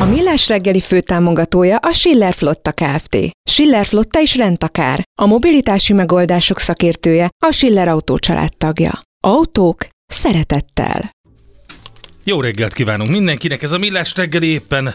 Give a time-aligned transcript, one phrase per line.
[0.00, 3.16] A Millás reggeli főtámogatója a Schiller Flotta Kft.
[3.50, 5.02] Schiller Flotta is rendtakár.
[5.20, 8.18] A mobilitási megoldások szakértője a Schiller Autó
[8.58, 9.00] tagja.
[9.20, 11.10] Autók szeretettel.
[12.24, 14.94] Jó reggelt kívánunk mindenkinek, ez a Millás reggeli éppen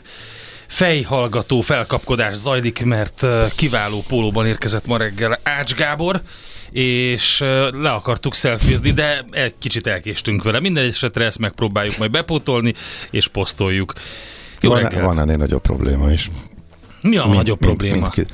[0.67, 6.21] fejhallgató felkapkodás zajlik, mert kiváló pólóban érkezett ma reggel Ács Gábor,
[6.71, 7.39] és
[7.71, 10.59] le akartuk szelfizni, de egy kicsit elkéstünk vele.
[10.59, 12.73] Minden esetre ezt megpróbáljuk majd bepótolni,
[13.11, 13.93] és posztoljuk.
[14.61, 15.05] Jó van, reggelt.
[15.05, 16.31] van ennél nagyobb probléma is.
[17.01, 18.01] Mi a Mint- nagyobb mint- probléma?
[18.01, 18.25] mint ki-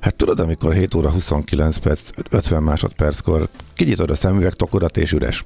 [0.00, 5.44] Hát tudod, amikor 7 óra 29 perc, 50 másodperckor kinyitod a szemüvegtokodat és üres.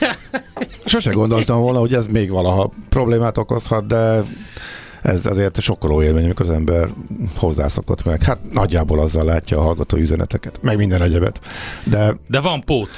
[0.84, 4.24] Sose gondoltam volna, hogy ez még valaha problémát okozhat, de
[5.02, 6.88] ez azért sokkoló élmény, amikor az ember
[7.36, 8.22] hozzászokott meg.
[8.22, 11.40] Hát nagyjából azzal látja a hallgató üzeneteket, meg minden egyebet.
[11.84, 12.90] De De van pót.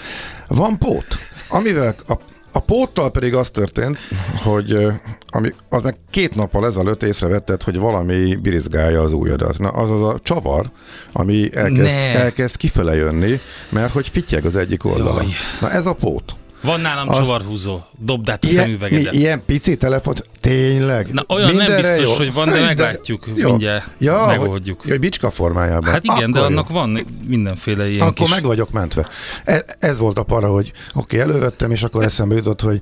[0.49, 1.07] van pót,
[1.49, 2.13] amivel a,
[2.57, 3.99] a póttal pedig az történt,
[4.43, 4.87] hogy
[5.27, 9.59] ami, az meg két nappal ezelőtt észrevetted, hogy valami birizgálja az ujjadat.
[9.59, 10.71] Na, az az a csavar,
[11.13, 12.15] ami elkezd, Ne.
[12.15, 15.23] elkezd kifele jönni, mert hogy fityeg az egyik oldala.
[15.23, 15.33] Jaj.
[15.61, 16.35] Na ez a pót.
[16.65, 17.81] Van nálam Az- csavarhúzó.
[17.99, 19.13] Dobd át a Ilyen, mi, szemüvegedet.
[19.13, 21.09] ilyen pici telefon, tényleg?
[21.13, 22.25] Na, olyan nem Mindenre biztos, jó?
[22.25, 23.27] hogy van, de meglátjuk.
[23.35, 23.49] jó.
[23.51, 24.81] Mindjárt ja, megoldjuk.
[24.81, 25.91] Hogy, hogy bicska formájában.
[25.93, 26.57] Hát igen, de Akkor jó.
[26.57, 28.31] annak van mindenféle ilyen Akkor kis...
[28.31, 29.09] meg vagyok mentve.
[29.45, 32.81] E- ez volt a para, hogy oké, okay, elővettem, és akkor eszembe jutott, hogy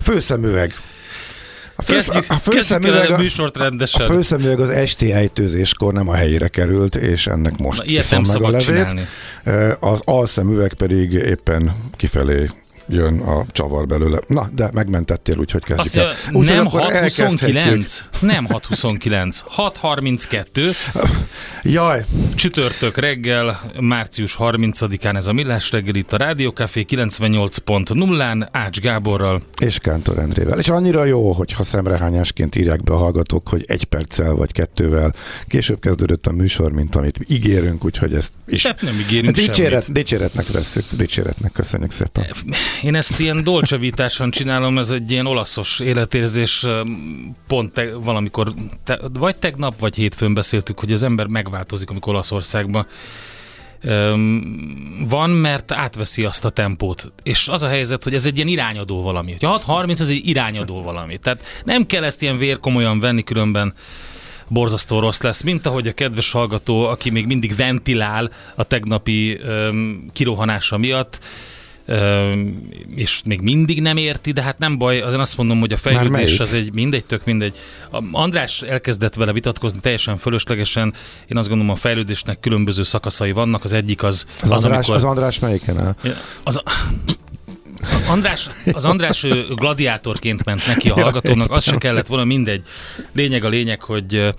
[0.00, 0.74] főszemüveg.
[1.76, 4.06] A, fősz, Kezdjük, a, főszemüveg, a a, műsort a rendesen.
[4.06, 8.28] főszemüveg az esti ejtőzéskor nem a helyére került, és ennek most Na, ilyet nem meg
[8.28, 8.66] a szabad levét.
[8.66, 9.06] csinálni.
[9.44, 12.50] E, Az alszemüveg pedig éppen kifelé
[12.88, 14.18] jön a csavar belőle.
[14.26, 16.12] Na, de megmentettél, úgyhogy kezdjük el.
[16.32, 17.40] Úgyhogy nem akkor elkezdhetjük.
[17.40, 20.72] 629, nem 629, 632,
[21.62, 29.42] Jaj, csütörtök reggel, március 30-án ez a Millás reggel itt a Rádiókafé 98.0-án Ács Gáborral.
[29.58, 30.58] és Kántor Endrével.
[30.58, 35.14] És annyira jó, hogyha szemrehányásként írják be a hallgatók, hogy egy perccel vagy kettővel
[35.46, 40.00] később kezdődött a műsor, mint amit ígérünk, úgyhogy ezt is Tehát nem ígérünk dicséret, semmit.
[40.00, 42.24] dicséretnek vesszük, dicséretnek köszönjük szépen.
[42.82, 46.66] Én ezt ilyen dolcsevításon csinálom, ez egy ilyen olaszos életérzés,
[47.46, 48.54] pont te, valamikor,
[48.84, 52.86] te, vagy tegnap, vagy hétfőn beszéltük, hogy az ember megváltozik, amikor Olaszországban
[55.08, 57.12] van, mert átveszi azt a tempót.
[57.22, 59.36] És az a helyzet, hogy ez egy ilyen irányadó valami.
[59.38, 61.16] Hogy 6.30 ez egy irányadó valami.
[61.16, 63.74] Tehát nem kell ezt ilyen vérkomolyan venni, különben
[64.48, 70.10] borzasztó rossz lesz, mint ahogy a kedves hallgató, aki még mindig ventilál a tegnapi öm,
[70.12, 71.18] kirohanása miatt,
[72.94, 76.40] és még mindig nem érti, de hát nem baj, azért azt mondom, hogy a fejlődés
[76.40, 77.54] az egy mindegy, tök mindegy.
[78.12, 80.94] András elkezdett vele vitatkozni teljesen fölöslegesen,
[81.26, 84.94] én azt gondolom a fejlődésnek különböző szakaszai vannak, az egyik az, Az, az, András, amikor...
[84.96, 85.96] az András melyiken áll?
[86.42, 86.62] Az,
[88.08, 92.62] András, az András gladiátorként ment neki a hallgatónak, az se kellett volna, mindegy.
[93.12, 94.34] Lényeg a lényeg, hogy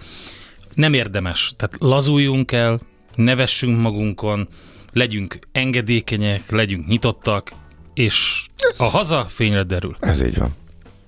[0.74, 1.54] nem érdemes.
[1.58, 2.80] Tehát lazuljunk el,
[3.16, 4.48] nevessünk magunkon,
[4.96, 7.52] legyünk engedékenyek, legyünk nyitottak,
[7.94, 8.46] és
[8.78, 9.96] a haza fényre derül.
[10.00, 10.56] Ez így van.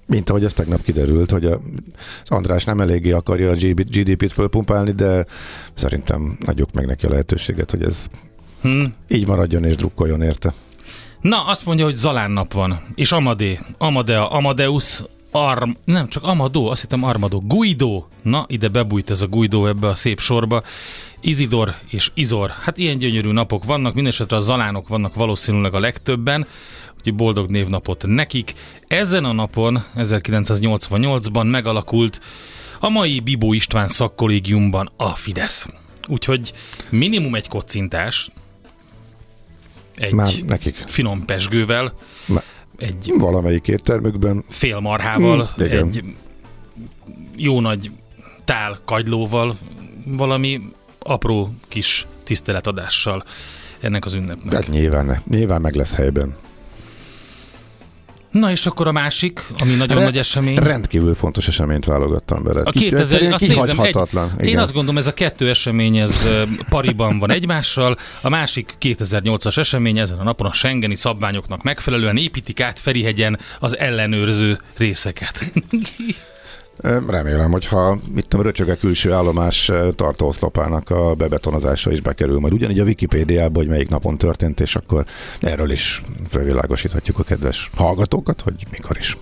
[0.06, 1.60] Mint ahogy ez tegnap kiderült, hogy az
[2.26, 5.26] András nem eléggé akarja a GDP-t fölpumpálni, de
[5.74, 8.06] szerintem adjuk meg neki a lehetőséget, hogy ez
[8.62, 8.84] Hm.
[9.08, 10.54] így maradjon és drukkoljon érte.
[11.22, 16.68] Na, azt mondja, hogy Zalán nap van, és Amadé, Amadea, Amadeus, Arm, nem, csak Amadó,
[16.68, 17.44] azt hittem Armadó.
[17.46, 20.64] Guido, na ide bebújt ez a Guido ebbe a szép sorba.
[21.22, 26.48] Izidor és Izor, hát ilyen gyönyörű napok vannak, mindesetre a zalánok vannak valószínűleg a legtöbben,
[26.98, 28.54] úgyhogy boldog névnapot nekik.
[28.88, 32.22] Ezen a napon, 1988-ban megalakult
[32.80, 35.68] a mai Bibó István szakkollégiumban a Fidesz.
[36.08, 36.54] Úgyhogy
[36.90, 38.30] minimum egy kocintás,
[39.96, 40.76] egy Már nekik.
[40.76, 41.94] finom pesgővel,
[42.26, 42.44] Már
[42.78, 45.86] egy valamelyik éttermükben fél marhával, Mm, igen.
[45.88, 46.04] egy
[47.36, 47.92] jó nagy
[48.46, 49.58] tál kagylóval,
[50.06, 50.62] valami
[51.00, 53.24] apró kis tiszteletadással
[53.80, 54.50] ennek az ünnepnek.
[54.50, 56.36] Tehát nyilván, nyilván meg lesz helyben.
[58.40, 60.56] Na és akkor a másik, ami nagyon Re- nagy esemény.
[60.58, 62.62] Rendkívül fontos eseményt válogattam bele.
[62.64, 64.32] A Ki- 2000, egyszerűen azt nézem, egy, kihagyhatatlan.
[64.40, 64.60] én Igen.
[64.62, 66.28] azt gondolom, ez a kettő esemény, ez
[66.70, 72.60] pariban van egymással, a másik 2008-as esemény, ezen a napon a Schengeni szabványoknak megfelelően építik
[72.62, 75.44] át Ferihegyen az ellenőrző részeket.
[77.08, 82.84] Remélem, hogyha mit tudom, röcsög külső állomás tartóoszlopának a bebetonozása is bekerül majd ugyanígy a
[82.84, 85.06] Wikipédiába, hogy melyik napon történt, és akkor
[85.40, 89.18] erről is felvilágosíthatjuk a kedves hallgatókat, hogy mikor is.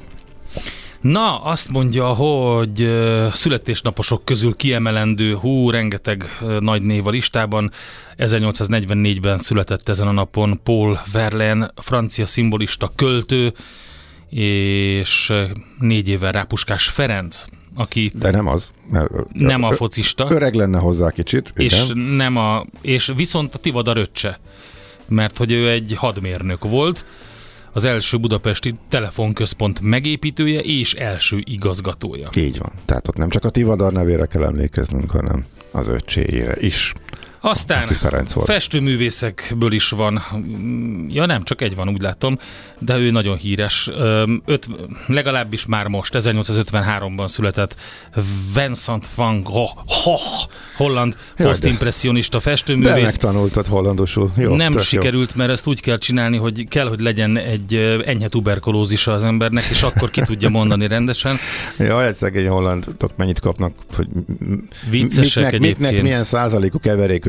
[1.01, 2.89] Na, azt mondja, hogy
[3.33, 6.25] születésnaposok közül kiemelendő, hú, rengeteg
[6.59, 7.71] nagy név a listában.
[8.17, 13.53] 1844-ben született ezen a napon Paul Verlaine, francia szimbolista költő,
[14.29, 15.33] és
[15.79, 17.45] négy évvel rá Puskás Ferenc,
[17.75, 18.71] aki De nem az.
[18.89, 21.53] Mert, nem a focista, Öreg lenne hozzá kicsit.
[21.55, 21.97] és igen.
[21.97, 24.39] nem a, és viszont a Tivadar öccse,
[25.07, 27.05] mert hogy ő egy hadmérnök volt,
[27.75, 32.29] az első budapesti telefonközpont megépítője és első igazgatója.
[32.35, 32.71] Így van.
[32.85, 36.93] Tehát ott nem csak a Tivadar nevére kell emlékeznünk, hanem az öccséjére is.
[37.49, 38.47] Aztán Ferenc volt.
[38.47, 40.21] festőművészekből is van,
[41.07, 42.39] ja nem, csak egy van, úgy látom,
[42.79, 43.89] de ő nagyon híres.
[44.45, 44.67] Öt,
[45.07, 47.75] legalábbis már most, 1853-ban született
[48.55, 49.71] Vincent van Gogh,
[50.03, 50.21] Gogh,
[50.77, 53.03] holland de- posztimpressionista De festőművész.
[53.03, 54.31] megtanultad hollandosul.
[54.37, 54.87] Jó, nem tök jó.
[54.87, 57.73] sikerült, mert ezt úgy kell csinálni, hogy kell, hogy legyen egy
[58.05, 61.37] enyhe tuberkulózisa az embernek, és akkor ki tudja mondani rendesen.
[61.77, 64.07] Ja, egy szegény hollandok mennyit kapnak, hogy
[64.89, 66.79] Viccesek miknek, miknek milyen százalékú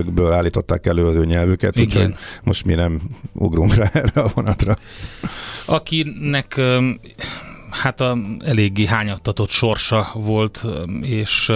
[0.06, 1.86] keverékökből állították elő az ő nyelvüket, Igen.
[1.86, 3.00] úgyhogy most mi nem
[3.32, 4.76] ugrunk rá erre a vonatra.
[5.66, 6.60] akinek
[7.70, 10.64] hát a eléggé hányattatott sorsa volt,
[11.00, 11.52] és,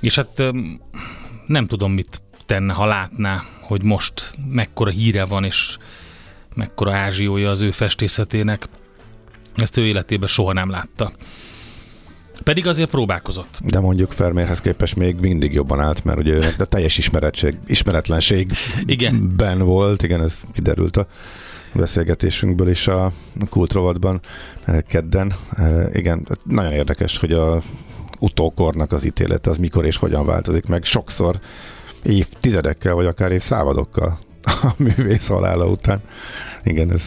[0.00, 0.42] és hát
[1.46, 5.76] nem tudom, mit tenne, ha látná, hogy most mekkora híre van, és
[6.54, 8.68] mekkora ázsiója az ő festészetének.
[9.54, 11.12] Ezt ő életében soha nem látta.
[12.42, 13.58] Pedig azért próbálkozott.
[13.60, 18.52] De mondjuk Fermérhez képest még mindig jobban állt, mert ugye a teljes ismeretség, ismeretlenség
[18.86, 19.34] Igen.
[19.36, 21.06] ben volt, igen, ez kiderült a
[21.72, 23.12] beszélgetésünkből is a
[23.50, 24.20] kultrovatban
[24.64, 25.32] eh, kedden.
[25.56, 27.62] Eh, Igen, nagyon érdekes, hogy a
[28.18, 30.84] utókornak az ítélete az mikor és hogyan változik meg.
[30.84, 31.38] Sokszor
[32.02, 36.00] évtizedekkel, vagy akár évszázadokkal a művész halála után.
[36.62, 37.02] Igen, ez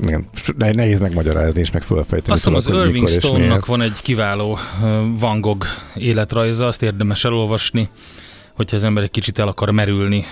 [0.00, 0.26] igen,
[0.56, 2.32] ne- nehéz megmagyarázni és meg fölfejteni.
[2.32, 4.58] Azt hiszem az Irving és Stone-nak van egy kiváló
[5.18, 7.88] Van Gogh életrajza, azt érdemes elolvasni,
[8.54, 10.24] hogyha az ember egy kicsit el akar merülni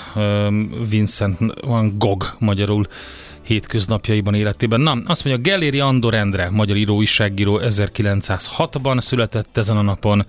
[0.88, 2.86] Vincent Van Gogh magyarul
[3.42, 4.80] hétköznapjaiban életében.
[4.80, 10.24] Na, azt mondja, Gelléri Andor Endre, magyar író, újságíró 1906-ban született ezen a napon,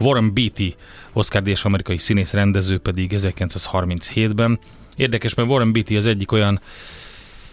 [0.00, 0.74] Warren Beatty,
[1.12, 4.58] Oscar díjas amerikai színész rendező pedig 1937-ben.
[4.96, 6.60] Érdekes, mert Warren Beatty az egyik olyan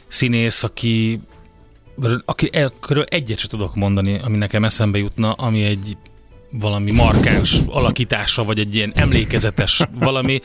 [0.08, 1.20] színész, aki
[2.26, 5.98] aki körül egyet sem tudok mondani, ami nekem eszembe jutna, ami egy
[6.50, 10.42] valami markáns alakítása, vagy egy ilyen emlékezetes valami.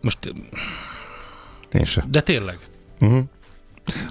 [0.00, 0.18] Most,
[1.72, 2.04] Én se.
[2.10, 2.58] de tényleg.
[3.00, 3.22] Uh-huh.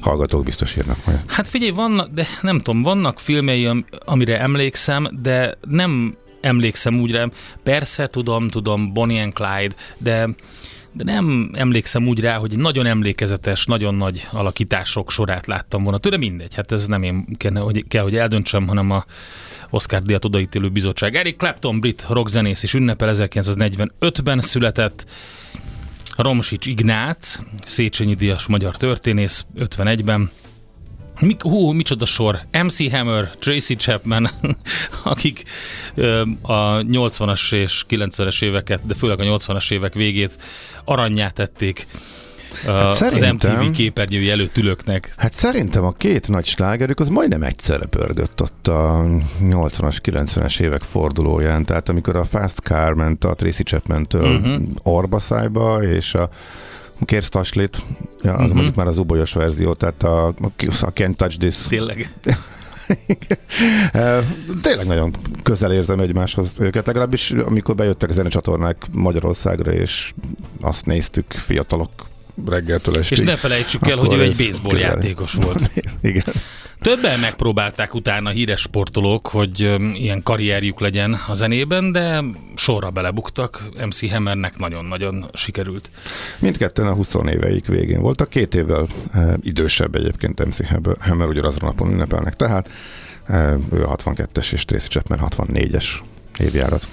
[0.01, 1.19] Hallgatók biztos írnak majd.
[1.27, 7.11] Hát figyelj, vannak, de nem tudom, vannak filmjei, am- amire emlékszem, de nem emlékszem úgy
[7.11, 7.27] rá.
[7.63, 10.29] Persze, tudom, tudom, Bonnie and Clyde, de
[10.93, 15.97] de nem emlékszem úgy rá, hogy nagyon emlékezetes, nagyon nagy alakítások sorát láttam volna.
[15.97, 19.05] Tőle mindegy, hát ez nem én kell, hogy, kell, hogy eldöntsem, hanem a
[19.69, 21.15] Oscar díjat odaítélő bizottság.
[21.15, 25.05] Eric Clapton, brit rockzenész és ünnepel 1945-ben született,
[26.17, 30.31] Romsics Ignác, Széchenyi díjas magyar történész 51-ben,
[31.19, 32.39] Mik, hú, micsoda sor.
[32.51, 34.29] MC Hammer, Tracy Chapman,
[35.03, 35.43] akik
[35.95, 40.37] ö, a 80-as és 90-es éveket, de főleg a 80-as évek végét
[40.85, 41.87] aranyá tették
[42.65, 45.13] hát az MTV képernyői előtt ülőknek.
[45.17, 49.05] Hát szerintem a két nagy slágerük az majdnem egyszerre pörgött ott a
[49.41, 51.65] 80-as, 90-es évek fordulóján.
[51.65, 54.61] Tehát amikor a Fast Car ment a Tracy Chapman-től uh-huh.
[54.83, 56.29] Orbaszájba, és a
[57.05, 57.81] Kérsz Taslit,
[58.21, 58.53] ja, az uh-huh.
[58.53, 62.13] mondjuk már az ubolyos verzió, tehát a, a Can't Touch This Tényleg.
[64.61, 70.13] Tényleg nagyon közel érzem egymáshoz őket, legalábbis amikor bejöttek a zenecsatornák Magyarországra, és
[70.61, 71.91] azt néztük fiatalok
[72.45, 73.17] reggeltől estig.
[73.17, 75.71] És ne felejtsük el, hogy ő egy baseball játékos volt.
[76.01, 76.33] Igen.
[76.83, 79.59] Többen megpróbálták utána híres sportolók, hogy
[79.93, 82.23] ilyen karrierjük legyen a zenében, de
[82.55, 83.63] sorra belebuktak.
[83.85, 85.89] MC Hammernek nagyon-nagyon sikerült.
[86.39, 91.41] Mindketten a 20 éveik végén voltak, két évvel e, idősebb egyébként MC Hammer, Hammer ugye
[91.41, 92.69] azon a napon ünnepelnek, tehát
[93.27, 95.85] e, ő a 62-es és Tracy Chapman 64-es
[96.39, 96.87] évjárat.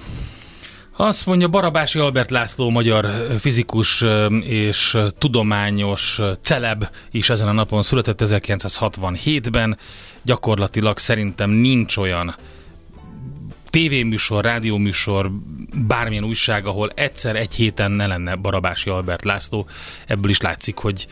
[1.01, 4.03] Azt mondja Barabási Albert László, magyar fizikus
[4.41, 9.77] és tudományos celeb is ezen a napon született 1967-ben.
[10.21, 12.35] Gyakorlatilag szerintem nincs olyan
[13.69, 15.31] tévéműsor, rádióműsor,
[15.87, 19.67] bármilyen újság, ahol egyszer egy héten ne lenne Barabási Albert László.
[20.07, 21.07] Ebből is látszik, hogy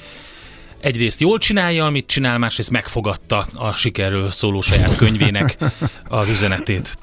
[0.80, 5.58] egyrészt jól csinálja, amit csinál, másrészt megfogadta a sikerről szóló saját könyvének
[6.08, 6.98] az üzenetét.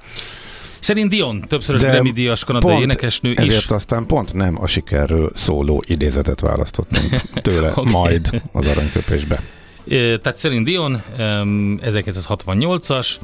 [0.86, 3.66] Szerint Dion, többszörös Grammy díjas kanadai énekesnő Ezért is.
[3.66, 7.92] aztán pont nem a sikerről szóló idézetet választottunk tőle okay.
[7.92, 9.42] majd az aranyköpésbe.
[9.88, 13.14] Tehát Celine Dion, em, 1968-as,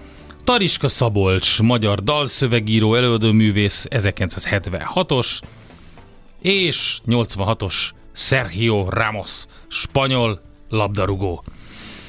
[0.44, 5.40] Tariska Szabolcs, magyar dalszövegíró, előadóművész, 1976-os,
[6.40, 7.74] és 86-os
[8.12, 11.44] Sergio Ramos, spanyol labdarúgó.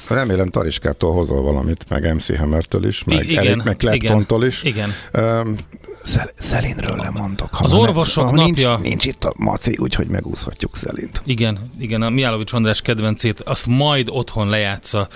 [0.08, 4.62] Remélem Tariskától hozol valamit, meg MC Hammertől is, meg, igen, Eric, meg Claptontól is.
[4.62, 4.90] Igen.
[5.18, 5.56] Um,
[6.04, 7.54] Szel- Szelinről lemondok.
[7.54, 11.22] Ha Az orvosok ha napja- Nincs, nincs itt a Maci, úgyhogy megúszhatjuk Szelint.
[11.24, 15.08] Igen, igen, a Miálovics András kedvencét, azt majd otthon lejátsza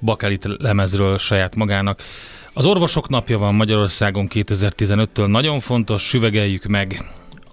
[0.00, 2.02] Bakelit lemezről saját magának.
[2.52, 7.04] Az orvosok napja van Magyarországon 2015-től, nagyon fontos, süvegeljük meg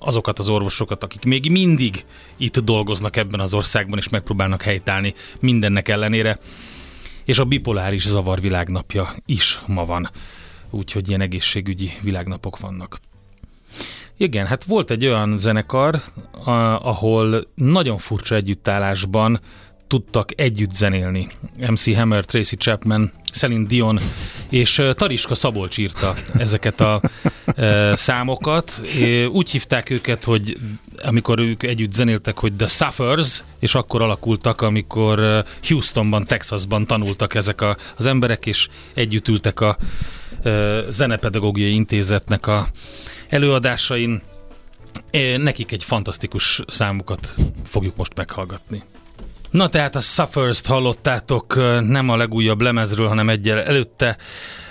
[0.06, 2.06] azokat az orvosokat, akik még mindig
[2.38, 6.40] itt dolgoznak ebben az országban, és megpróbálnak helytállni mindennek ellenére.
[7.24, 10.10] És a bipoláris zavar világnapja is ma van.
[10.70, 13.00] Úgyhogy ilyen egészségügyi világnapok vannak.
[14.18, 16.02] Igen, hát volt egy olyan zenekar,
[16.82, 19.40] ahol nagyon furcsa együttállásban
[19.88, 21.27] tudtak együtt zenélni.
[21.58, 24.00] MC Hammer, Tracy Chapman, Celine Dion
[24.50, 27.01] és Tariska Szabolcs írta ezeket a
[27.94, 28.82] számokat.
[29.32, 30.58] Úgy hívták őket, hogy
[31.04, 37.62] amikor ők együtt zenéltek, hogy The Suffers, és akkor alakultak, amikor Houstonban, Texasban tanultak ezek
[37.62, 39.77] a, az emberek, és együtt ültek a
[40.89, 42.68] Zenepedagógiai Intézetnek a
[43.30, 44.22] előadásain.
[45.38, 48.84] Nekik egy fantasztikus számukat fogjuk most meghallgatni.
[49.56, 51.56] Na tehát a Suffers-t hallottátok
[51.88, 54.18] nem a legújabb lemezről, hanem egyel előtte.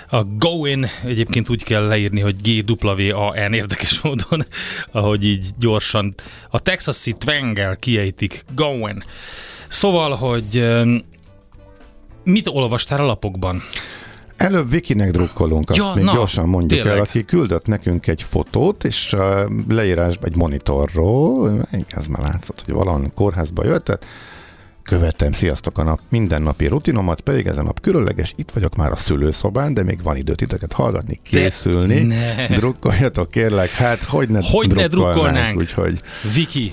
[0.09, 4.45] A Goin, egyébként úgy kell leírni, hogy G-W-A-N érdekes módon,
[4.91, 6.13] ahogy így gyorsan
[6.49, 8.45] a Texasi Twangel kiejtik.
[8.55, 9.03] Goin.
[9.67, 10.69] Szóval, hogy
[12.23, 13.61] mit olvastál a lapokban?
[14.35, 16.97] Előbb Vikinek drukkolunk, azt Ja, még na, gyorsan mondjuk tényleg.
[16.97, 22.73] el, aki küldött nekünk egy fotót, és a leírás egy monitorról, ez már látszott, hogy
[22.73, 24.05] valahol kórházba jött, tehát
[24.85, 28.95] követem, sziasztok a nap, mindennapi rutinomat, pedig ez a nap különleges, itt vagyok már a
[28.95, 32.47] szülőszobán, de még van időt titeket hallgatni, készülni, ne.
[32.47, 35.57] drukkoljatok kérlek, hát hogy ne, Hogy ne drukkolnánk?
[35.57, 36.01] úgyhogy
[36.33, 36.71] Viki, és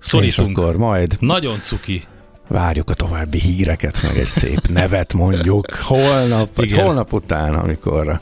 [0.00, 0.58] szorítunk.
[0.58, 2.04] akkor majd Nagyon cuki.
[2.48, 6.84] várjuk a további híreket, meg egy szép nevet mondjuk holnap, vagy Igen.
[6.84, 8.20] holnap után, amikor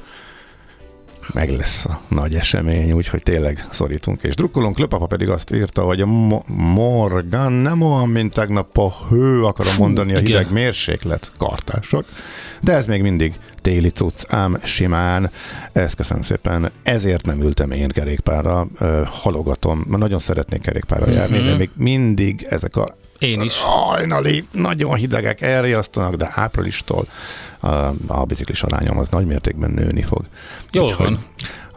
[1.33, 4.79] meg lesz a nagy esemény, úgyhogy tényleg szorítunk és drukkolunk.
[4.79, 9.75] Löpapa pedig azt írta, hogy a Mo- Morgan nem olyan, mint tegnap a hő, akarom
[9.79, 10.27] mondani, a igen.
[10.27, 12.05] hideg mérséklet kartások,
[12.61, 15.31] de ez még mindig téli cucc, ám simán.
[15.73, 16.71] Ezt köszönöm szépen.
[16.83, 21.47] Ezért nem ültem én kerékpárra, ö, halogatom, mert nagyon szeretnék kerékpárra járni, Mhm.
[21.47, 23.61] de még mindig ezek a Én is.
[23.61, 27.07] hajnali, nagyon hidegek elriasztanak, de áprilistól
[28.07, 30.25] a, biciklis arányom az nagy mértékben nőni fog.
[30.71, 31.19] Jól Úgyhogy van.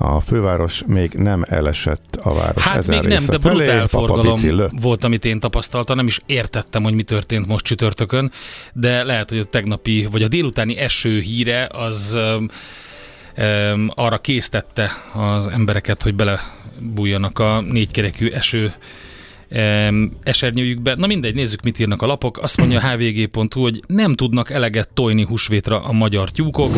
[0.01, 4.39] A főváros még nem elesett a város Hát ezen még nem, de felé, brutál forgalom
[4.81, 5.95] volt, amit én tapasztaltam.
[5.95, 8.31] Nem is értettem, hogy mi történt most csütörtökön,
[8.73, 12.47] de lehet, hogy a tegnapi, vagy a délutáni eső híre az um,
[13.37, 18.73] um, arra késztette az embereket, hogy belebújjanak a négykerekű eső
[20.23, 20.95] esernyőjükbe.
[20.95, 22.37] Na mindegy, nézzük, mit írnak a lapok.
[22.37, 26.71] Azt mondja a hvg.hu, hogy nem tudnak eleget tojni húsvétra a magyar tyúkok,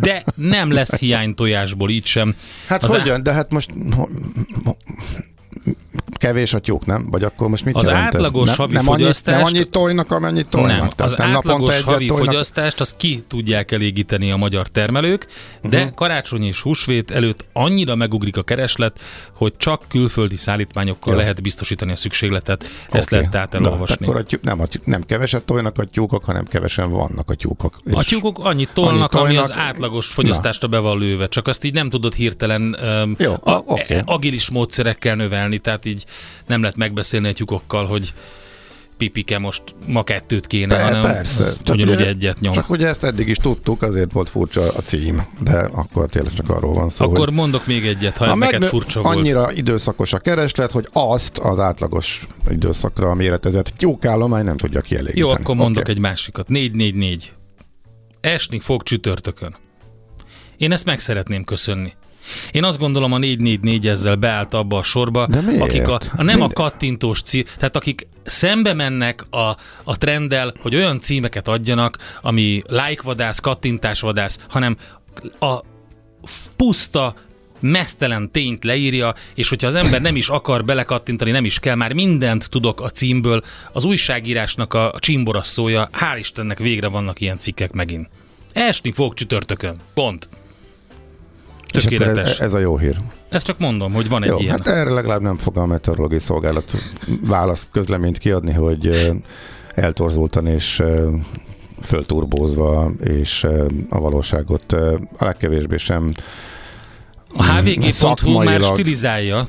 [0.00, 2.34] de nem lesz hiány tojásból így sem.
[2.66, 3.70] Hát Az hogyan, de hát most
[6.12, 7.06] kevés a tyúk, nem?
[7.10, 8.56] Vagy akkor most mit Az átlagos ez?
[8.56, 10.78] havi nem, nem fogyasztást- Annyit, nem annyit tojnak, amennyit tojnak.
[10.78, 12.26] Nem, az nem átlagos havi tojnak.
[12.26, 15.26] fogyasztást azt ki tudják elégíteni a magyar termelők,
[15.62, 15.94] de uh-huh.
[15.94, 19.00] karácsony és húsvét előtt annyira megugrik a kereslet,
[19.32, 21.18] hogy csak külföldi szállítmányokkal Jó.
[21.18, 22.64] lehet biztosítani a szükségletet.
[22.90, 23.14] Ezt Oké.
[23.16, 24.06] lehet tehát Na, elolvasni.
[24.06, 27.34] Akkor a tyúk, nem, a tyúk, nem keveset tojnak a tyúkok, hanem kevesen vannak a
[27.34, 27.76] tyúkok.
[27.92, 29.50] A És- tyúkok annyit tolnak, annyit ami tolnak.
[29.50, 33.50] az átlagos fogyasztásra be van lőve, csak azt így nem tudod hirtelen um, Jó, a,
[33.50, 34.02] a- oké.
[34.04, 36.04] agilis módszerekkel növelni, tehát így
[36.46, 38.12] nem lehet megbeszélni a tyúkokkal, hogy
[38.96, 41.44] pipike most ma kettőt kéne, Pe- hanem persze.
[41.62, 42.52] Csak ugyanúgy ugye- egyet nyom.
[42.52, 46.50] Csak ugye ezt eddig is tudtuk, azért volt furcsa a cím, de akkor tényleg csak
[46.50, 49.16] arról van szó, Akkor hogy mondok még egyet, ha ez Ha neked megnő- furcsa volt.
[49.16, 55.20] annyira időszakos a kereslet, hogy azt az átlagos időszakra méretezett tyúkállomány nem tudja kielégíteni.
[55.20, 55.92] Jó, akkor mondok Oké.
[55.92, 56.48] egy másikat.
[56.48, 57.32] 444.
[58.20, 59.56] Esni fog csütörtökön.
[60.56, 61.92] Én ezt meg szeretném köszönni.
[62.50, 65.62] Én azt gondolom a 444 ezzel beállt abba a sorba, De miért?
[65.62, 70.52] akik a, a nem a Mind- kattintós cím, tehát akik szembe mennek a, a trenddel,
[70.60, 74.76] hogy olyan címeket adjanak, ami lájkvadász, kattintásvadász, hanem
[75.38, 75.60] a
[76.56, 77.14] puszta,
[77.60, 81.92] mesztelen tényt leírja, és hogyha az ember nem is akar belekattintani, nem is kell, már
[81.92, 88.08] mindent tudok a címből, az újságírásnak a csimborasszója, hál' Istennek végre vannak ilyen cikkek megint.
[88.52, 89.80] Esni fog csütörtökön.
[89.94, 90.28] Pont.
[91.72, 92.30] És akkor Tökéletes.
[92.30, 92.96] ez, ez a jó hír.
[93.30, 94.50] Ezt csak mondom, hogy van egy Jó, ilyen.
[94.58, 96.70] hát erre legalább nem fog a meteorológiai szolgálat
[97.20, 99.12] válasz közleményt kiadni, hogy
[99.74, 100.82] eltorzultan és
[101.80, 103.46] fölturbózva, és
[103.88, 104.72] a valóságot
[105.18, 106.12] a legkevésbé sem
[107.36, 109.48] A hvg.hu már stilizálja,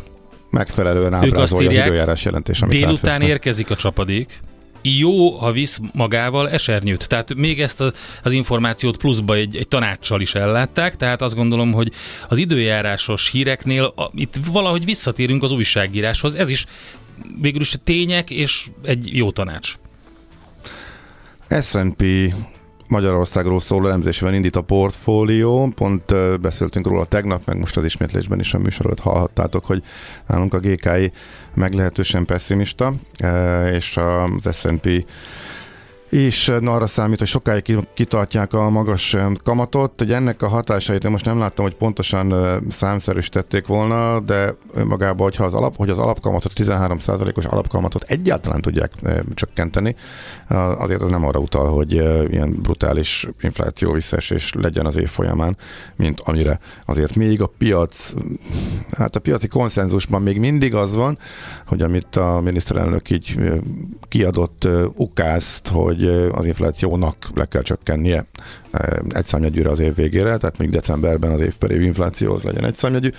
[0.50, 3.28] megfelelően ábrázolja az időjárás jelentés, amit délután átvesznek.
[3.28, 4.40] érkezik a csapadék,
[4.84, 7.08] jó, ha visz magával esernyőt.
[7.08, 11.72] Tehát még ezt a, az információt pluszba egy, egy tanácssal is ellátták, tehát azt gondolom,
[11.72, 11.92] hogy
[12.30, 16.36] az időjárásos híreknél a, itt valahogy visszatérünk az újságíráshoz.
[16.36, 16.66] Ez is
[17.42, 19.74] végül is tények és egy jó tanács.
[21.62, 22.04] S&P
[22.94, 28.54] Magyarországról szóló elemzésben indít a portfólió, pont beszéltünk róla tegnap, meg most az ismétlésben is
[28.54, 29.84] a műsorot hallhattátok, hogy
[30.28, 31.12] nálunk a GKI
[31.54, 32.94] meglehetősen pessimista,
[33.72, 35.06] és az S&P
[36.14, 40.02] és arra számít, hogy sokáig ki- kitartják a magas kamatot.
[40.02, 44.56] Ugye ennek a hatásait én most nem láttam, hogy pontosan számszerűsítették volna, de
[44.86, 48.92] magában, hogyha az, alap, hogy az alapkamatot, 13%-os alapkamatot egyáltalán tudják
[49.34, 49.96] csökkenteni,
[50.78, 51.92] azért az nem arra utal, hogy
[52.32, 55.58] ilyen brutális infláció visszaesés legyen az év folyamán,
[55.96, 58.14] mint amire azért még a piac,
[58.98, 61.18] hát a piaci konszenzusban még mindig az van,
[61.66, 63.38] hogy amit a miniszterelnök így
[64.08, 68.26] kiadott ukázt, hogy az inflációnak le kell csökkennie
[69.10, 72.66] egy számjegyűre az év végére, tehát még decemberben az év per év infláció az legyen
[72.66, 73.10] egy számjegyű,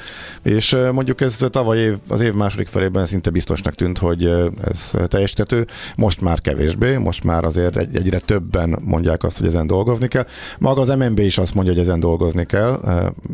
[0.42, 4.24] és mondjuk ez tavaly év, az év második felében szinte biztosnak tűnt, hogy
[4.70, 9.66] ez teljesítető, most már kevésbé, most már azért egy, egyre többen mondják azt, hogy ezen
[9.66, 10.26] dolgozni kell.
[10.58, 12.80] Maga az MNB is azt mondja, hogy ezen dolgozni kell,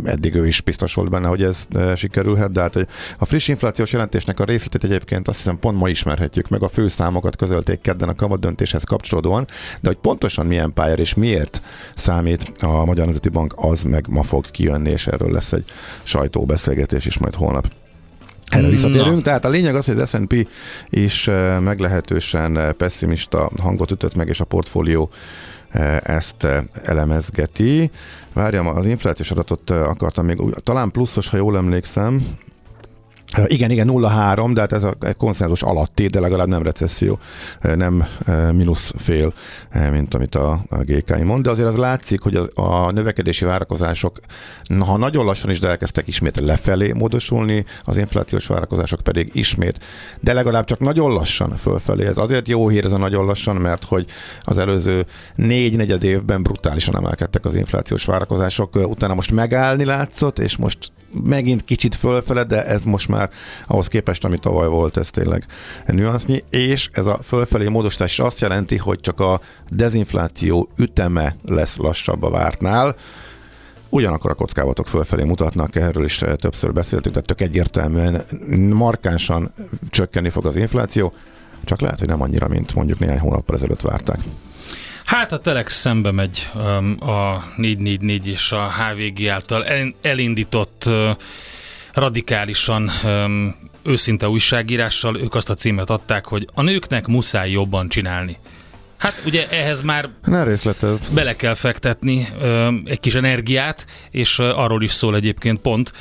[0.04, 2.86] eddig ő is biztos volt benne, hogy ez sikerülhet, de hát hogy
[3.18, 7.36] a friss inflációs jelentésnek a részletét egyébként azt hiszem pont ma ismerhetjük meg, a főszámokat
[7.36, 9.46] közölték kedden a kamat döntéshez kapcsolódóan,
[9.80, 11.60] de hogy pontosan milyen pályára és miért
[12.10, 15.64] számít a Magyar Nemzeti Bank, az meg ma fog kijönni, és erről lesz egy
[16.02, 17.66] sajtóbeszélgetés is majd holnap.
[18.46, 18.68] Erre Na.
[18.68, 20.48] visszatérünk, tehát a lényeg az, hogy az S&P
[20.88, 25.10] is eh, meglehetősen eh, pessimista hangot ütött meg, és a portfólió
[25.68, 26.46] eh, ezt
[26.82, 27.90] elemezgeti.
[28.32, 32.26] Várjam, az inflációs adatot akartam még, talán pluszos, ha jól emlékszem,
[33.46, 37.18] Igen, igen, 0,3, de hát ez a konszenzus alatti, de legalább nem recesszió,
[37.60, 38.04] nem
[38.52, 39.32] mínusz fél,
[39.90, 44.20] mint amit a, GKI mond, de azért az látszik, hogy a, növekedési várakozások,
[44.78, 49.84] ha nagyon lassan is, de elkezdtek ismét lefelé módosulni, az inflációs várakozások pedig ismét,
[50.20, 52.06] de legalább csak nagyon lassan fölfelé.
[52.06, 54.06] Ez azért jó hír ez a nagyon lassan, mert hogy
[54.42, 60.92] az előző négy-negyed évben brutálisan emelkedtek az inflációs várakozások, utána most megállni látszott, és most
[61.24, 63.30] megint kicsit fölfele, de ez most már
[63.66, 65.46] ahhoz képest, ami tavaly volt, ez tényleg
[65.86, 72.22] nüansznyi, és ez a fölfelé módosítás azt jelenti, hogy csak a dezinfláció üteme lesz lassabb
[72.22, 72.96] a vártnál,
[73.92, 78.22] Ugyanakkor a kockázatok fölfelé mutatnak, erről is többször beszéltünk, tehát tök egyértelműen
[78.72, 79.52] markánsan
[79.88, 81.12] csökkenni fog az infláció,
[81.64, 84.18] csak lehet, hogy nem annyira, mint mondjuk néhány hónappal ezelőtt várták.
[85.10, 91.10] Hát a Telex szembe megy um, a 444 és a HVG által el, elindított uh,
[91.92, 95.16] radikálisan um, őszinte újságírással.
[95.16, 98.36] Ők azt a címet adták, hogy a nőknek muszáj jobban csinálni.
[98.96, 101.12] Hát ugye ehhez már Ne részletezd.
[101.12, 105.92] bele kell fektetni ö, egy kis energiát, és arról is szól egyébként pont,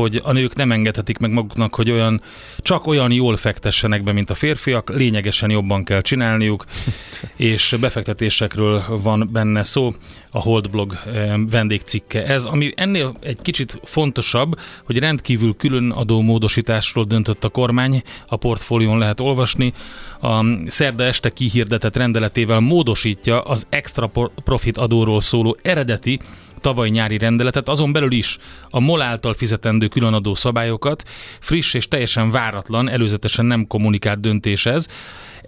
[0.00, 2.22] hogy a nők nem engedhetik meg maguknak, hogy olyan,
[2.58, 6.64] csak olyan jól fektessenek be, mint a férfiak, lényegesen jobban kell csinálniuk,
[7.36, 9.90] és befektetésekről van benne szó,
[10.30, 17.04] a Holdblog eh, vendégcikke ez, ami ennél egy kicsit fontosabb, hogy rendkívül külön adó módosításról
[17.04, 19.72] döntött a kormány, a portfólión lehet olvasni,
[20.20, 24.10] a szerda este kihirdetett rendeletével módosítja az extra
[24.44, 26.20] profit adóról szóló eredeti
[26.58, 28.38] tavaly nyári rendeletet, azon belül is
[28.70, 31.02] a MOL által fizetendő különadó szabályokat,
[31.40, 34.88] friss és teljesen váratlan, előzetesen nem kommunikált döntés ez,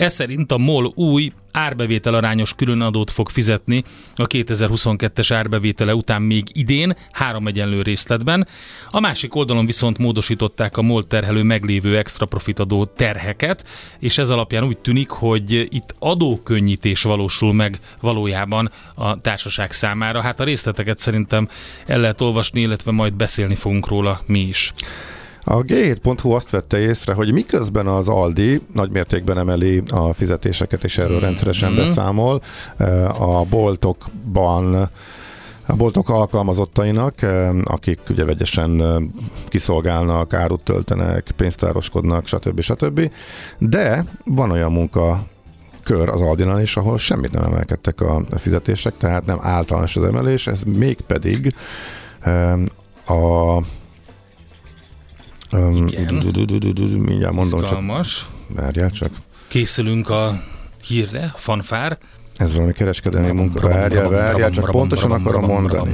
[0.00, 3.84] ez szerint a MOL új árbevétel arányos különadót fog fizetni
[4.14, 8.48] a 2022-es árbevétele után még idén, három egyenlő részletben.
[8.90, 13.64] A másik oldalon viszont módosították a MOL terhelő meglévő extra profitadó terheket,
[13.98, 20.22] és ez alapján úgy tűnik, hogy itt adókönnyítés valósul meg valójában a társaság számára.
[20.22, 21.48] Hát a részleteket szerintem
[21.86, 24.72] el lehet olvasni, illetve majd beszélni fogunk róla mi is.
[25.50, 31.18] A G7.hu azt vette észre, hogy miközben az Aldi nagymértékben emeli a fizetéseket, és erről
[31.18, 31.20] mm.
[31.20, 31.84] rendszeresen mm-hmm.
[31.84, 32.42] beszámol,
[32.76, 34.90] eh, a boltokban
[35.66, 38.96] a boltok alkalmazottainak, eh, akik ugye vegyesen eh,
[39.48, 42.60] kiszolgálnak, árut töltenek, pénztároskodnak, stb.
[42.60, 43.12] stb.
[43.58, 45.22] De van olyan munka
[45.82, 50.46] kör az Aldinál is, ahol semmit nem emelkedtek a fizetések, tehát nem általános az emelés,
[50.46, 51.54] ez mégpedig
[53.06, 53.60] a
[55.50, 56.14] igen.
[56.14, 58.18] Mindjárt mondom Izgalmas.
[58.18, 58.56] csak.
[58.56, 59.10] Várjál csak.
[59.48, 60.42] Készülünk a
[60.86, 61.98] hírre, fanfár.
[62.40, 63.68] Ez valami kereskedelmi munka.
[63.68, 65.90] Várjál, várjál, csak pontosan akarom mondani.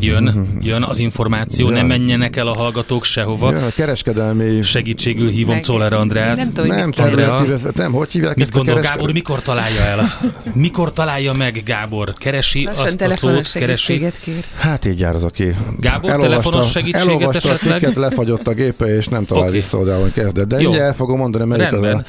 [0.00, 3.52] Jön, jön az információ, nem menjenek el a hallgatók sehova.
[3.52, 4.62] Jön a kereskedelmi...
[4.62, 6.36] Segítségül hívom Czoller Andrát.
[6.36, 7.46] Nem tudom, nem, Andrea.
[7.74, 8.94] nem, hogy hívják Mit gondol kereske...
[8.94, 10.04] Gábor, mikor találja el?
[10.52, 12.12] Mikor találja meg Gábor?
[12.12, 13.98] Keresi Lassan azt a szót, keresi?
[13.98, 14.44] Kér.
[14.56, 17.74] Hát így jár az, aki Gábor, telefonos segítséget elolvasta esetleg?
[17.74, 19.54] a cikket, lefagyott a gépe, és nem talál okay.
[19.54, 20.48] vissza oda, hogy kezdett.
[20.48, 22.04] De ugye el fogom mondani, melyik Rendben.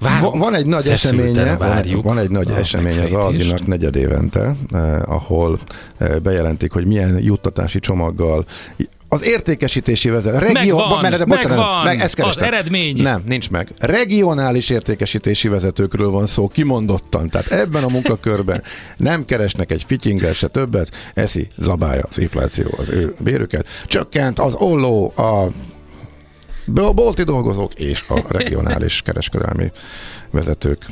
[0.00, 0.30] az a...
[0.30, 4.54] Van egy nagy eseménye, van, van egy nagy esemény az Aldinak negyed évente,
[5.04, 5.58] ahol
[6.22, 8.46] bejelentik, hogy milyen juttatási csomaggal
[9.08, 10.38] az értékesítési vezető.
[10.38, 10.76] Regió...
[10.76, 13.02] Megvan, mert, bocsánat, megvan, meg, ezt az eredmény.
[13.02, 13.68] Nem, nincs meg.
[13.78, 17.28] Regionális értékesítési vezetőkről van szó, kimondottan.
[17.28, 18.62] Tehát ebben a munkakörben
[18.96, 23.66] nem keresnek egy fityingel se többet, eszi, zabálja az infláció az ő bérüket.
[23.86, 25.46] Csökkent az olló, a
[26.74, 29.70] a bolti dolgozók és a regionális kereskedelmi
[30.30, 30.86] vezetők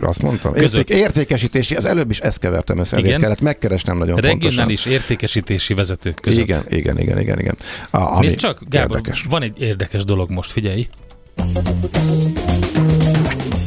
[0.00, 0.54] azt mondtam.
[0.54, 3.20] Érték, értékesítési, az előbb is ezt kevertem össze, ezért igen.
[3.20, 4.92] kellett megkeresnem nagyon Regionális pontosan.
[4.92, 6.42] értékesítési vezetők között.
[6.42, 7.38] Igen, igen, igen, igen.
[7.40, 7.56] igen.
[7.90, 9.24] A, ami Nézd csak, Gábor, érdekes.
[9.28, 10.88] van egy érdekes dolog most, figyelj.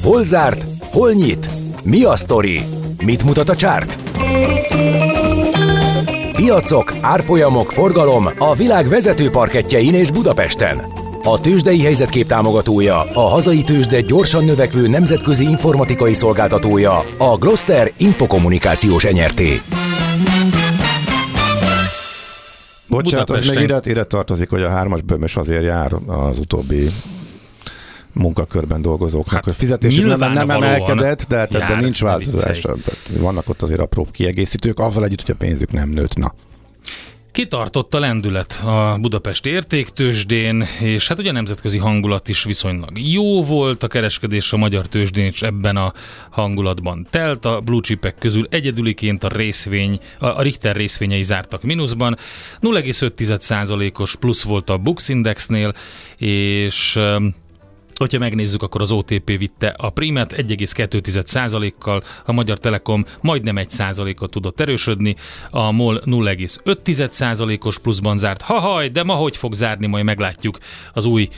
[0.03, 0.63] Hol zárt?
[0.79, 1.49] Hol nyit?
[1.83, 2.61] Mi a sztori?
[3.05, 3.97] Mit mutat a csárt?
[6.31, 10.98] Piacok, árfolyamok, forgalom a világ vezető parketjein és Budapesten.
[11.23, 19.03] A tőzsdei helyzetkép támogatója, a hazai tőzsde gyorsan növekvő nemzetközi informatikai szolgáltatója, a Gloster Infokommunikációs
[19.03, 19.61] enyerté.
[22.87, 26.91] Bocsánat, az még ide, ide tartozik, hogy a hármas bömös azért jár az utóbbi
[28.13, 29.33] munkakörben dolgozóknak.
[29.33, 32.65] Hát, a fizetésük nem, nem emelkedett, de hát ebben nincs változás.
[33.17, 36.15] Vannak ott azért apró kiegészítők, azzal együtt, hogy a pénzük nem nőtt.
[36.15, 36.33] Na.
[37.31, 43.43] Kitartott a lendület a Budapesti értéktősdén, és hát ugye a nemzetközi hangulat is viszonylag jó
[43.43, 45.93] volt, a kereskedés a magyar tőzsdén is ebben a
[46.29, 52.17] hangulatban telt, a blue chipek közül egyedüliként a részvény, a Richter részvényei zártak mínuszban,
[52.61, 55.73] 0,5%-os plusz volt a Bux Indexnél,
[56.17, 56.99] és
[57.99, 64.59] Hogyha megnézzük, akkor az OTP vitte a primet 1,2%-kal, a Magyar Telekom majdnem 1%-ot tudott
[64.59, 65.15] erősödni,
[65.49, 68.41] a MOL 0,5%-os pluszban zárt.
[68.41, 70.57] Hahaj, de ma hogy fog zárni, majd meglátjuk
[70.93, 71.29] az új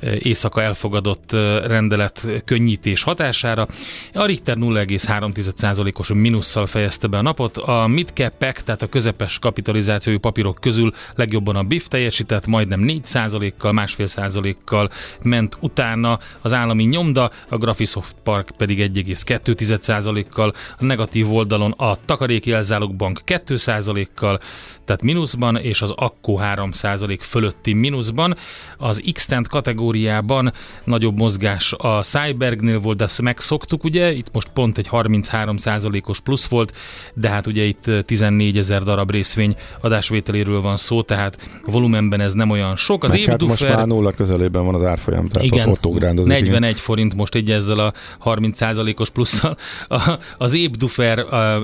[0.00, 1.32] éjszaka elfogadott
[1.66, 3.66] rendelet könnyítés hatására.
[4.14, 7.56] A Richter 0,3%-os mínusszal fejezte be a napot.
[7.56, 14.06] A midcap tehát a közepes kapitalizációi papírok közül legjobban a BIF teljesített, majdnem 4%-kal, másfél
[14.06, 14.90] százalékkal
[15.22, 22.52] ment utána az állami nyomda, a Graphisoft Park pedig 1,2%-kal, a negatív oldalon a takaréki
[22.52, 24.40] elzálogbank 2%-kal,
[24.88, 28.36] tehát mínuszban, és az Akko 3% fölötti mínuszban.
[28.78, 30.52] Az x kategóriában
[30.84, 36.46] nagyobb mozgás a Cybergnél volt, de ezt megszoktuk, ugye, itt most pont egy 33%-os plusz
[36.46, 36.72] volt,
[37.14, 42.50] de hát ugye itt 14 ezer darab részvény adásvételéről van szó, tehát volumenben ez nem
[42.50, 43.04] olyan sok.
[43.04, 46.32] Az hát most már nulla közelében van az árfolyam, tehát igen, ott, ott ugrándozik.
[46.32, 47.92] 41 forint most egy ezzel a
[48.24, 49.56] 30%-os plusszal.
[49.88, 51.18] A, az Ébdufer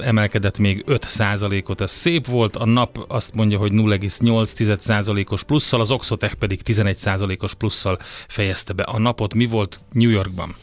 [0.04, 2.56] emelkedett még 5%-ot, ez szép volt.
[2.56, 7.98] A nap azt mondja, hogy 0,8%-os plusszal, az Oxotec pedig 11%-os plusszal
[8.28, 9.34] fejezte be a napot.
[9.34, 10.56] Mi volt New Yorkban?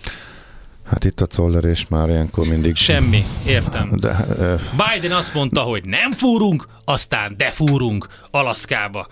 [0.86, 2.76] Hát itt a Zoller és már ilyenkor mindig...
[2.76, 3.92] Semmi, értem.
[4.00, 9.08] De, ö, Biden azt mondta, hogy nem fúrunk, aztán de fúrunk Alaszkába.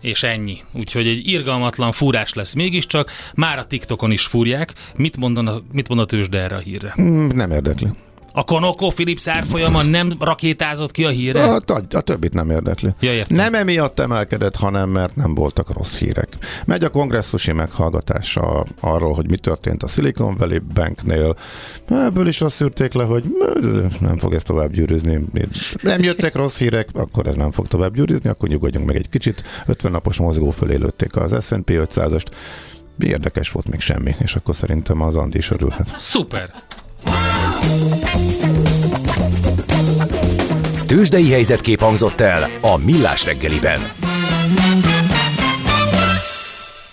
[0.00, 0.58] És ennyi.
[0.72, 3.10] Úgyhogy egy irgalmatlan fúrás lesz mégiscsak.
[3.34, 4.72] Már a TikTokon is fúrják.
[4.96, 6.94] Mit, mondana, mit mond a tőzsde erre a hírre?
[7.00, 7.88] mm, nem érdekli.
[8.36, 11.42] A Konoko Philips árfolyama nem rakétázott ki a hírre?
[11.42, 12.90] A, a, a többit nem érdekli.
[13.00, 13.36] Ja, értem.
[13.36, 16.28] Nem emiatt emelkedett, hanem mert nem voltak rossz hírek.
[16.64, 21.36] Megy a kongresszusi meghallgatása arról, hogy mi történt a Silicon Valley Banknél.
[21.88, 23.24] Ebből is azt szűrték le, hogy
[24.00, 25.24] nem fog ez tovább gyűrűzni.
[25.82, 29.42] Nem jöttek rossz hírek, akkor ez nem fog tovább gyűrűzni, akkor nyugodjunk meg egy kicsit.
[29.66, 32.26] 50 napos mozgó fölé lőtték az S&P 500-ast.
[32.98, 35.94] Érdekes volt még semmi, és akkor szerintem az Andi is örülhet.
[35.96, 36.50] Szuper!
[40.86, 43.80] Tőzsdei helyzetkép hangzott el a Millás reggeliben.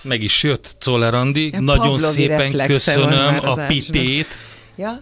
[0.01, 1.49] Meg is jött Czoller Andi.
[1.51, 4.37] Ja, Nagyon Pavlovi szépen köszönöm az a pitét.
[4.75, 4.93] Ja,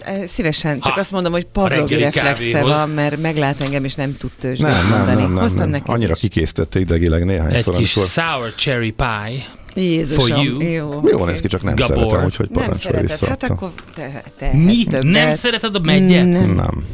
[0.00, 0.80] eh, szívesen.
[0.80, 2.68] Csak Ha, azt mondom, hogy Pavlovi reflexe kávéhoz.
[2.76, 5.20] van, mert meglát engem, és nem tud tőzsdét Nem, nem, mondani.
[5.22, 5.68] nem, nem, Hoztam nem.
[5.70, 6.20] neked Annyira is.
[6.20, 8.12] kikészítette idegileg néhányszor, Egy kis amikor...
[8.12, 9.44] sour cherry pie.
[9.74, 10.60] Jézusom, for you.
[10.60, 11.96] Jó, Jó néz ki, csak nem Gabor.
[11.96, 13.26] szeretem, úgyhogy Nem parancsolj szereted, vissza.
[13.28, 14.84] hát akkor te, te Mi?
[15.00, 16.28] Nem szereted a megyet?
[16.28, 16.50] Nem.
[16.54, 16.84] Nem.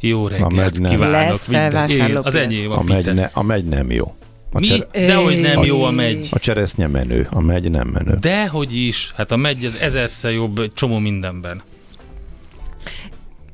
[0.00, 0.90] Jó reggelt megy nem.
[0.90, 1.12] kívánok.
[1.14, 4.14] Lesz felvásárló Én- Az enyém a, A megy, ne, a megy nem jó.
[4.52, 4.66] A, Mi?
[4.66, 5.66] csere, Dehogy nem Éj.
[5.66, 6.28] jó a megy.
[6.30, 8.16] a cseresznye menő, a megy nem menő.
[8.20, 9.12] Dehogy is.
[9.16, 11.62] Hát a megy az ezerszer jobb csomó mindenben.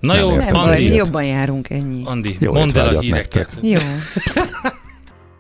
[0.01, 0.57] Na Nem jó, értem.
[0.57, 2.03] Andi, mi jobban járunk, ennyi.
[2.05, 3.35] Andi Jó mondd el a híreket.
[3.35, 3.49] nektek.
[3.62, 3.79] Jó.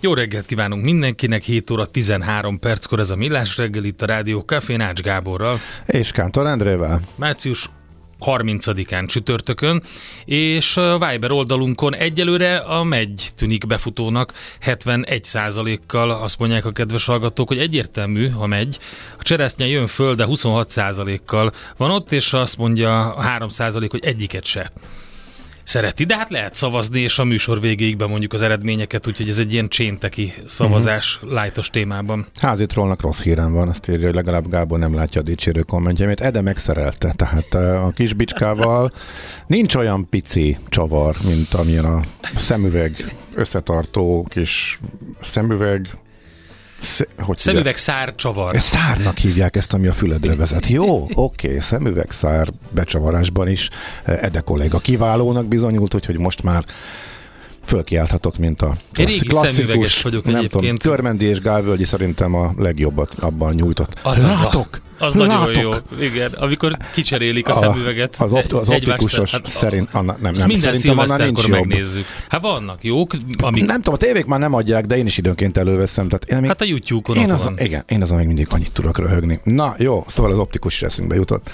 [0.00, 4.40] Jó reggelt kívánunk mindenkinek, 7 óra 13 perckor ez a Millás reggel itt a Rádió
[4.40, 5.58] Café Nács Gáborral.
[5.86, 7.00] És Kántor Endrével.
[7.14, 7.70] Március
[8.20, 9.82] 30-án csütörtökön,
[10.24, 14.32] és a Viber oldalunkon egyelőre a megy tűnik befutónak
[14.64, 18.78] 71%-kal, azt mondják a kedves hallgatók, hogy egyértelmű, ha megy.
[19.18, 24.44] A cseresznye jön föl, de 26%-kal van ott, és azt mondja a 3% hogy egyiket
[24.44, 24.72] se
[25.68, 29.52] szereti, de hát lehet szavazni, és a műsor végéig bemondjuk az eredményeket, úgyhogy ez egy
[29.52, 31.32] ilyen csénteki szavazás uh-huh.
[31.32, 32.26] lájtos témában.
[32.40, 36.20] Házi trollnak rossz hírem van, azt írja, hogy legalább Gábor nem látja a dicsérő kommentjeit.
[36.20, 38.92] Ede megszerelte, tehát eh, a kis bicskával
[39.46, 42.02] nincs olyan pici csavar, mint amilyen a
[42.34, 44.80] szemüveg összetartó kis
[45.20, 45.88] szemüveg
[46.78, 48.54] Sze, hogy Szemüveg szár csavar.
[48.54, 50.66] Ezt szárnak hívják ezt, ami a füledre vezet.
[50.66, 53.68] Jó, oké, okay, szemüvegszár becsavarásban is
[54.04, 56.64] Ede kolléga kiválónak bizonyult, úgyhogy most már
[57.64, 60.78] fölkiálthatok, mint a régi szemüveges vagyok nem egyébként.
[60.78, 64.00] tudom, Körmendi és Gálvölgyi szerintem a legjobbat abban nyújtott.
[64.02, 64.80] Az, az, Látok!
[64.98, 65.46] Az látok!
[65.46, 65.70] nagyon jó.
[66.04, 68.16] Igen, amikor kicserélik a, A- szemüveget.
[68.18, 69.48] Az, opt- az optikusos szerint.
[69.48, 71.50] szerint, anna, nem, Ezt nem, minden szerintem annál nincs jobb.
[71.50, 72.04] megnézzük.
[72.28, 73.64] Hát vannak jók, amik...
[73.64, 76.08] Nem tudom, a tévék már nem adják, de én is időnként előveszem.
[76.08, 77.58] Tehát én még, Hát a YouTube-on én az, van.
[77.58, 79.40] igen, én azon még mindig annyit tudok röhögni.
[79.42, 81.50] Na jó, szóval az optikus is eszünkbe jutott.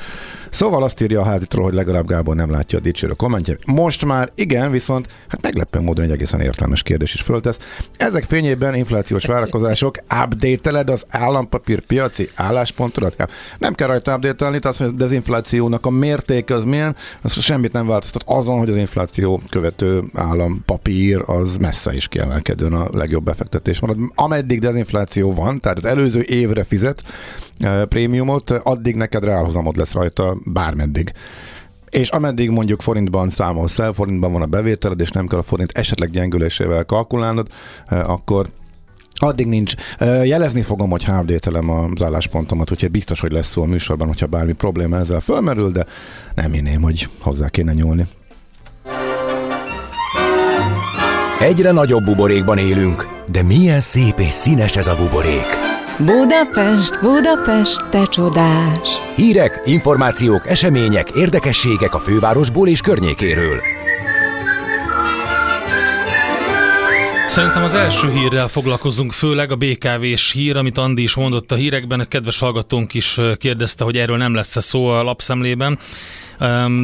[0.50, 3.56] Szóval azt írja a házitról, hogy legalább Gábor nem látja a dicsérő kommentje.
[3.66, 7.58] Most már igen, viszont hát meglepő módon egy egészen értelmes kérdés is föltesz.
[7.96, 13.30] Ezek fényében inflációs várakozások, update az állampapír piaci álláspontodat?
[13.58, 17.86] Nem kell rajta update tehát hogy a dezinflációnak a mértéke az milyen, az semmit nem
[17.86, 23.98] változtat azon, hogy az infláció követő állampapír az messze is kiemelkedően a legjobb befektetés marad.
[24.14, 27.02] Ameddig dezinfláció van, tehát az előző évre fizet
[27.58, 31.12] eh, prémiumot, addig neked reálhozamod lesz rajta bármeddig.
[31.90, 35.78] És ameddig mondjuk forintban számolsz el, forintban van a bevételed, és nem kell a forint
[35.78, 37.48] esetleg gyengülésével kalkulálnod,
[37.86, 38.48] eh, akkor
[39.16, 39.74] Addig nincs.
[40.24, 44.52] Jelezni fogom, hogy update az álláspontomat, úgyhogy biztos, hogy lesz szó a műsorban, hogyha bármi
[44.52, 45.86] probléma ezzel fölmerül, de
[46.34, 48.06] nem hinném, hogy hozzá kéne nyúlni.
[51.40, 55.46] Egyre nagyobb buborékban élünk, de milyen szép és színes ez a buborék.
[55.98, 58.88] Budapest, Budapest, te csodás!
[59.16, 63.60] Hírek, információk, események, érdekességek a fővárosból és környékéről.
[67.34, 72.00] Szerintem az első hírrel foglalkozunk, főleg a BKV-s hír, amit Andi is mondott a hírekben.
[72.00, 75.78] A kedves hallgatónk is kérdezte, hogy erről nem lesz-e szó a lapszemlében,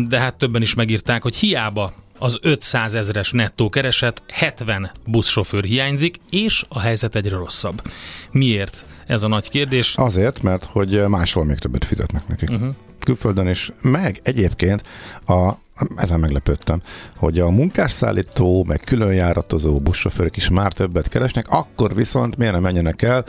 [0.08, 6.16] de hát többen is megírták, hogy hiába az 500 ezeres nettó kereset, 70 buszsofőr hiányzik,
[6.30, 7.82] és a helyzet egyre rosszabb.
[8.30, 8.84] Miért?
[9.06, 9.94] Ez a nagy kérdés.
[9.96, 12.50] Azért, mert hogy máshol még többet fizetnek nekik.
[12.50, 12.74] Uh-huh.
[12.98, 14.82] Külföldön is, meg egyébként
[15.26, 15.52] a
[15.96, 16.82] ezen meglepődtem,
[17.16, 23.02] hogy a munkásszállító, meg különjáratozó buszsofőrök is már többet keresnek, akkor viszont miért nem menjenek
[23.02, 23.24] el,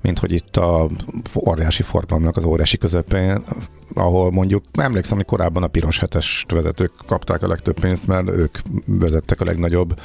[0.00, 0.88] mint hogy itt a
[1.46, 3.44] óriási forgalomnak az óriási közepén,
[3.94, 8.58] ahol mondjuk, emlékszem, hogy korábban a piros hetes vezetők kapták a legtöbb pénzt, mert ők
[8.86, 10.00] vezettek a legnagyobb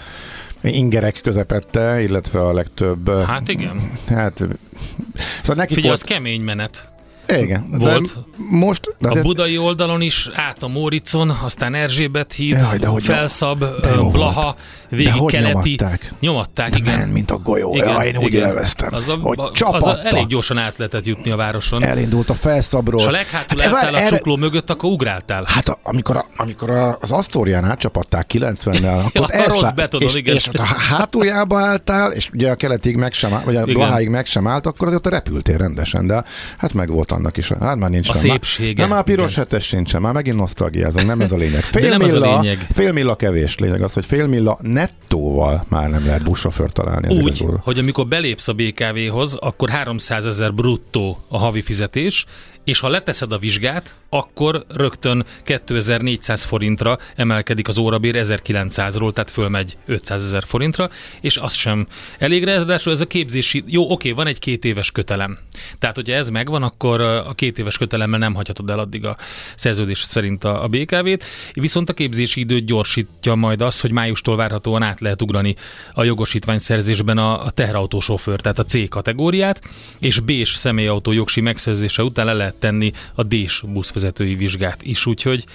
[0.62, 3.26] ingerek közepette, illetve a legtöbb...
[3.26, 3.92] Hát igen.
[4.08, 5.92] Hát, szóval neki Figyelj, volt...
[5.92, 6.94] az kemény menet.
[7.38, 7.70] Igen.
[7.72, 8.04] Volt.
[8.04, 12.88] De most, de a budai oldalon is, át a Móricon, aztán Erzsébet híd, Jaj, de
[12.88, 14.56] hogy Felszab, de Blaha,
[14.90, 15.76] végig de keleti.
[15.78, 16.14] Nyomatták?
[16.20, 16.98] Nyomatták, igen.
[16.98, 17.76] Men, mint a golyó.
[17.76, 18.48] Igen, ja, én úgy igen.
[18.48, 21.84] élveztem, az a, hogy Az a, elég gyorsan át lehetett jutni a városon.
[21.84, 23.00] Elindult a Felszabról.
[23.00, 24.16] És a leghátul hát, álltál a erre...
[24.16, 25.44] csukló mögött, akkor ugráltál.
[25.48, 30.16] Hát a, amikor, a, amikor a, az Asztórián átcsapatták 90-nel, akkor ja, rossz betonod, és,
[30.16, 30.36] igen.
[30.36, 34.26] és ott a hátuljába álltál, és ugye a keletig meg sem, vagy a Blaháig meg
[34.26, 36.24] sem állt, akkor azért repültél rendesen, de
[36.58, 37.48] hát meg volt annak is.
[37.48, 38.10] Hát már nincs.
[38.10, 38.82] A szépsége.
[38.82, 39.44] Nem, már piros igen.
[39.44, 41.62] hetes sincsen, már megint nosztalgiázom, nem ez a lényeg.
[41.62, 42.68] Fél nem milla, a lényeg.
[42.72, 47.22] Fél milla kevés lényeg az, hogy fél milla nettóval már nem lehet buszsofőrt találni.
[47.22, 52.26] Úgy, hogy amikor belépsz a BKV-hoz, akkor 300 ezer bruttó a havi fizetés,
[52.64, 59.78] és ha leteszed a vizsgát, akkor rögtön 2400 forintra emelkedik az órabér 1900-ról, tehát fölmegy
[59.86, 60.90] 500 ezer forintra,
[61.22, 61.88] és az sem
[62.20, 65.38] elég, ráadásul ez a képzési, jó, oké, van egy két éves kötelem.
[65.80, 69.18] Tehát, hogyha ez megvan, akkor a két éves kötelemmel nem hagyhatod el addig a
[69.56, 74.84] szerződés szerint a, a BKV-t, viszont a képzési időt gyorsítja majd az, hogy májustól várhatóan
[74.84, 75.56] át lehet ugrani
[75.94, 79.62] a jogosítvány szerzésben a, a teherautósofőr, tehát a C kategóriát,
[80.00, 83.64] és B-s személyautó jogsi megszerzése után le lehet tenni a D-s
[84.00, 85.46] buszvezetői vizsgát is, úgyhogy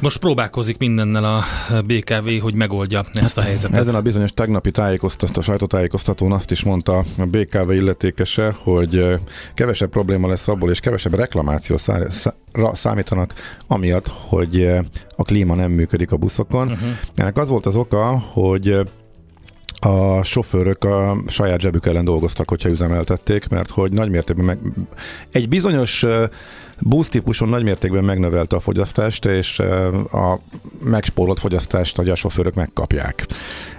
[0.00, 1.44] most próbálkozik mindennel a
[1.86, 3.80] BKV, hogy megoldja ezt a helyzetet.
[3.80, 9.04] Ezen a bizonyos tegnapi tájékoztató, sajtótájékoztatón azt is mondta a BKV illetékese, hogy
[9.54, 11.76] kevesebb probléma lesz abból, és kevesebb reklamáció
[12.72, 13.34] számítanak,
[13.66, 14.64] amiatt, hogy
[15.16, 16.66] a klíma nem működik a buszokon.
[16.70, 16.88] Uh-huh.
[17.14, 18.80] Ennek az volt az oka, hogy
[19.84, 24.58] a sofőrök a saját zsebük ellen dolgoztak, hogyha üzemeltették, mert hogy nagymértékben meg,
[25.30, 26.06] egy bizonyos
[26.78, 29.58] Boost típuson nagymértékben megnövelte a fogyasztást, és
[30.12, 30.40] a
[30.84, 33.26] megspórolt fogyasztást a sofőrök megkapják.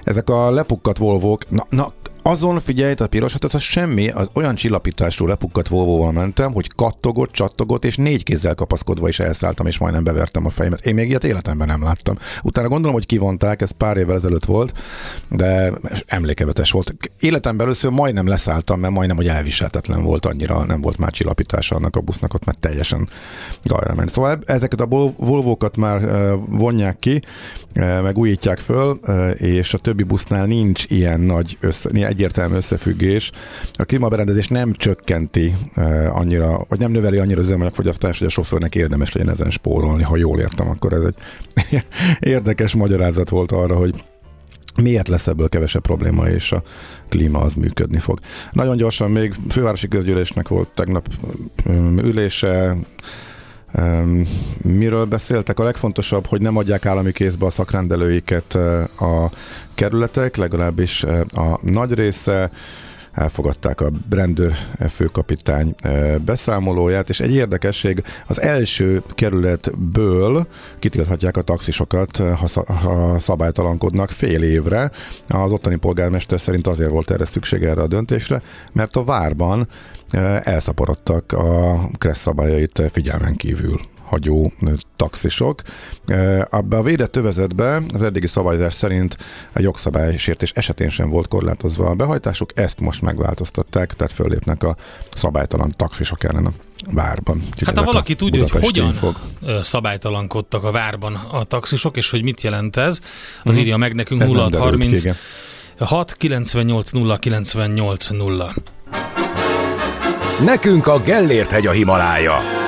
[0.03, 1.91] Ezek a lepukkat volvók, na, na
[2.27, 7.31] azon figyelj, a piros, hát az semmi, az olyan csillapítású lepukkat volvo mentem, hogy kattogott,
[7.31, 10.85] csattogott, és négy kézzel kapaszkodva is elszálltam, és majdnem bevertem a fejemet.
[10.85, 12.17] Én még ilyet életemben nem láttam.
[12.43, 14.73] Utána gondolom, hogy kivonták, ez pár évvel ezelőtt volt,
[15.29, 15.73] de
[16.05, 16.95] emlékevetes volt.
[17.19, 21.95] Életemben először majdnem leszálltam, mert majdnem, hogy elviselhetetlen volt annyira, nem volt már csillapítása annak
[21.95, 23.09] a busznak, ott mert teljesen
[23.63, 24.11] gajra ment.
[24.11, 24.85] Szóval ezeket a
[25.17, 26.01] volvókat már
[26.49, 27.21] vonják ki,
[27.73, 28.99] meg újítják föl,
[29.35, 33.31] és a többi busznál nincs ilyen nagy össze, egyértelmű összefüggés.
[33.73, 38.75] A klímaberendezés nem csökkenti uh, annyira, vagy nem növeli annyira az üzemanyagfogyasztást, hogy a sofőrnek
[38.75, 41.15] érdemes legyen ezen spórolni, ha jól értem, akkor ez egy
[42.35, 44.03] érdekes magyarázat volt arra, hogy
[44.81, 46.63] miért lesz ebből kevesebb probléma, és a
[47.09, 48.19] klíma az működni fog.
[48.51, 51.07] Nagyon gyorsan még fővárosi közgyűlésnek volt tegnap
[52.01, 52.77] ülése,
[54.61, 55.59] Miről beszéltek?
[55.59, 58.55] A legfontosabb, hogy nem adják állami kézbe a szakrendelőiket
[58.99, 59.31] a
[59.73, 62.51] kerületek, legalábbis a nagy része
[63.15, 64.53] elfogadták a rendőr
[64.89, 65.75] főkapitány
[66.25, 70.47] beszámolóját, és egy érdekesség, az első kerületből
[70.79, 74.91] kitilthatják a taxisokat, ha, ha szabálytalankodnak fél évre.
[75.27, 79.67] Az ottani polgármester szerint azért volt erre szükség erre a döntésre, mert a várban
[80.43, 83.79] elszaporodtak a kressz szabályait figyelmen kívül
[84.15, 84.51] hagyó
[84.95, 85.61] taxisok.
[86.49, 89.17] Abba a védett övezetbe az eddigi szabályzás szerint
[89.53, 94.75] a jogszabálysértés esetén sem volt korlátozva a behajtásuk, ezt most megváltoztatták, tehát föllépnek a
[95.13, 96.51] szabálytalan taxisok ellen a
[96.91, 97.41] várban.
[97.51, 99.15] Úgyhogy hát ha valaki tudja, hogy hogyan fog.
[99.61, 102.99] szabálytalankodtak a várban a taxisok, és hogy mit jelent ez,
[103.43, 103.61] az hmm.
[103.61, 105.03] írja meg nekünk 0630
[105.77, 108.53] 6 98 0 98 0.
[110.45, 112.64] Nekünk a Gellért hegy a Himalája.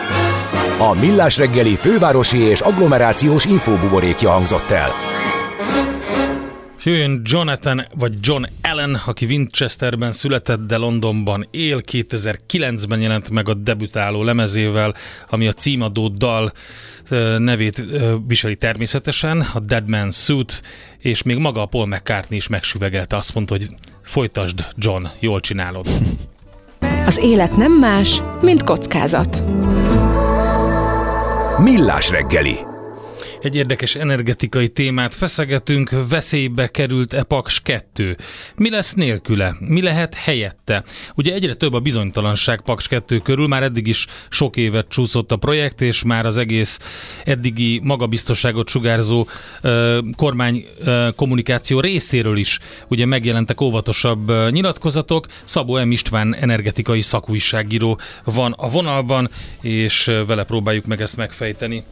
[0.80, 4.90] A Millás reggeli fővárosi és agglomerációs infóbuborékja hangzott el.
[6.84, 11.82] Jöjjön Jonathan, vagy John Allen, aki Winchesterben született, de Londonban él.
[11.92, 14.94] 2009-ben jelent meg a debütáló lemezével,
[15.30, 16.52] ami a címadó dal
[17.38, 17.84] nevét
[18.28, 20.62] viseli természetesen, a Dead Man Suit,
[20.98, 23.68] és még maga a Paul McCartney is megsüvegelte, azt mondta, hogy
[24.04, 25.88] folytasd John, jól csinálod.
[27.06, 29.44] Az élet nem más, mint kockázat.
[31.60, 32.77] Millás reggeli.
[33.42, 38.18] Egy érdekes energetikai témát feszegetünk, veszélybe került Epaks 2.
[38.56, 39.56] Mi lesz nélküle?
[39.60, 40.84] Mi lehet helyette?
[41.16, 45.36] Ugye egyre több a bizonytalanság Paks 2 körül, már eddig is sok évet csúszott a
[45.36, 46.80] projekt, és már az egész
[47.26, 49.28] eddigi magabiztosságot sugárzó
[49.64, 55.28] uh, kormány uh, kommunikáció részéről is ugye megjelentek óvatosabb uh, nyilatkozatok.
[55.44, 55.92] Szabó M.
[55.92, 59.30] István energetikai szakújságíró van a vonalban,
[59.62, 61.84] és vele próbáljuk meg ezt megfejteni.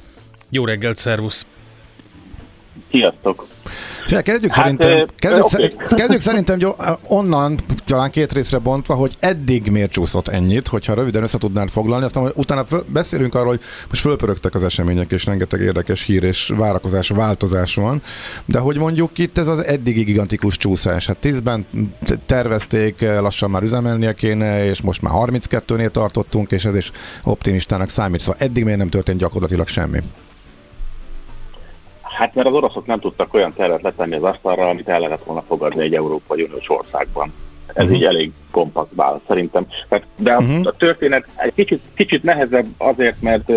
[0.55, 1.45] Jó reggelt, szervusz!
[2.91, 3.47] Sziasztok!
[4.05, 5.71] Fia, kezdjük, hát, szerintem, kezdjük, okay.
[5.89, 6.75] kezdjük szerintem jó,
[7.07, 12.05] onnan, talán két részre bontva, hogy eddig miért csúszott ennyit, hogyha röviden össze tudnánk foglalni,
[12.05, 16.51] aztán utána föl, beszélünk arról, hogy most fölpörögtek az események, és rengeteg érdekes hír és
[16.55, 18.01] várakozás, változás van,
[18.45, 21.05] de hogy mondjuk itt ez az eddigi gigantikus csúszás.
[21.05, 21.65] Hát 10-ben
[22.25, 26.91] tervezték, lassan már üzemelnie kéne, és most már 32-nél tartottunk, és ez is
[27.23, 28.19] optimistának számít.
[28.19, 29.99] Szóval eddig miért nem történt gyakorlatilag semmi?
[32.15, 35.41] Hát mert az oroszok nem tudtak olyan tervet letenni az asztalra, amit el lehetett volna
[35.41, 37.33] fogadni egy Európai Uniós országban.
[37.67, 37.97] Ez uh-huh.
[37.97, 39.67] így elég kompakt válasz szerintem.
[40.15, 40.67] De uh-huh.
[40.67, 43.51] a történet egy kicsit, kicsit nehezebb azért, mert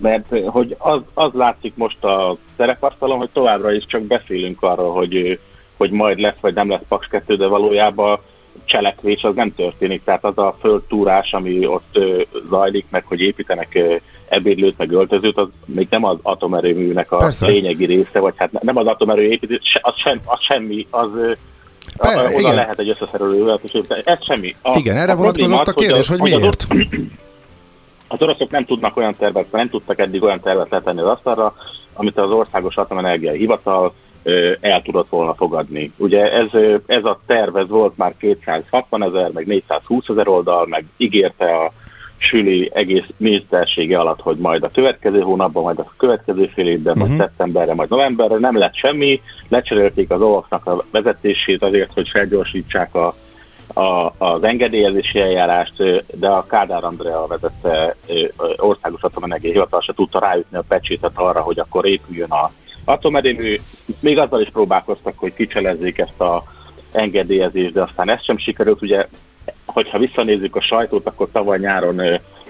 [0.00, 5.40] mert hogy az, az látszik most a szerepasztalon, hogy továbbra is csak beszélünk arról, hogy,
[5.76, 8.20] hogy majd lesz vagy nem lesz Paks 2, de valójában
[8.64, 10.04] cselekvés az nem történik.
[10.04, 11.98] Tehát az a földtúrás, ami ott
[12.48, 13.78] zajlik, meg hogy építenek
[14.28, 17.46] ebédlőt, meg öltözőt, az még nem az atomerőműnek a Persze.
[17.46, 21.08] lényegi része, vagy hát nem az atomerő építés, az, sem, az semmi, az
[21.96, 22.54] Persze, oda igen.
[22.54, 24.56] lehet egy összeszerelő és ez semmi.
[24.62, 26.66] A, igen, erre vonatkozott a kérdés, hogy, hogy miért?
[26.68, 26.76] Az,
[28.08, 31.54] az oroszok nem tudnak olyan tervet, nem tudtak eddig olyan tervet letenni az asztalra,
[31.92, 33.94] amit az Országos Atomenergiai Hivatal
[34.60, 35.92] el tudott volna fogadni.
[35.96, 36.46] Ugye ez,
[36.86, 41.72] ez a terv ez volt már 260 ezer, meg 420 ezer oldal, meg ígérte a
[42.18, 46.98] Süli egész minisztersége alatt, hogy majd a következő hónapban, majd a következő fél évben, uh-huh.
[46.98, 47.20] majd mhm.
[47.20, 53.14] szeptemberre, majd novemberre nem lett semmi, lecserélték az olvaknak a vezetését azért, hogy felgyorsítsák a,
[53.80, 57.96] a, az engedélyezési eljárást, de a Kádár Andrea vezette
[58.56, 62.50] országos atomenergiai hivatal se tudta ráütni a pecsétet arra, hogy akkor épüljön a
[62.84, 63.56] atomerőmű.
[64.00, 66.42] Még azzal is próbálkoztak, hogy kicselezzék ezt a
[66.92, 68.82] engedélyezést, de aztán ez sem sikerült.
[68.82, 69.06] Ugye
[69.66, 72.00] hogyha visszanézzük a sajtót, akkor tavaly nyáron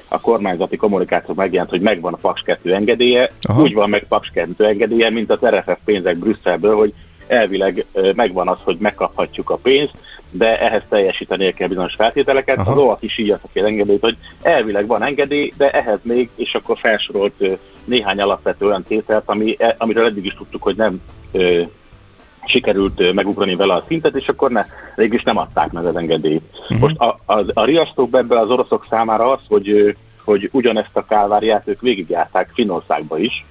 [0.09, 3.63] a kormányzati kommunikáció megjelent, hogy megvan a Paks 2 engedélye, Aha.
[3.63, 6.95] úgy van meg Paks 2 engedélye, mint az RFF pénzek Brüsszelből, hogy
[7.27, 7.85] elvileg
[8.15, 9.95] megvan az, hogy megkaphatjuk a pénzt,
[10.31, 12.59] de ehhez teljesítenie kell bizonyos feltételeket.
[12.59, 12.73] Aha.
[12.73, 16.55] Az OAK is így adta ki engedélyt, hogy elvileg van engedély, de ehhez még, és
[16.55, 21.01] akkor felsorolt néhány alapvető olyan tételt, ami, e, amiről eddig is tudtuk, hogy nem
[22.49, 24.65] sikerült megugrani vele a szintet, és akkor ne,
[24.97, 26.43] is nem adták meg az engedélyt.
[26.61, 26.79] Uh-huh.
[26.81, 31.69] Most a, a, a riasztóbb ebből az oroszok számára az, hogy, hogy ugyanezt a kálváriát
[31.69, 33.45] ők végigjárták Finnországba is,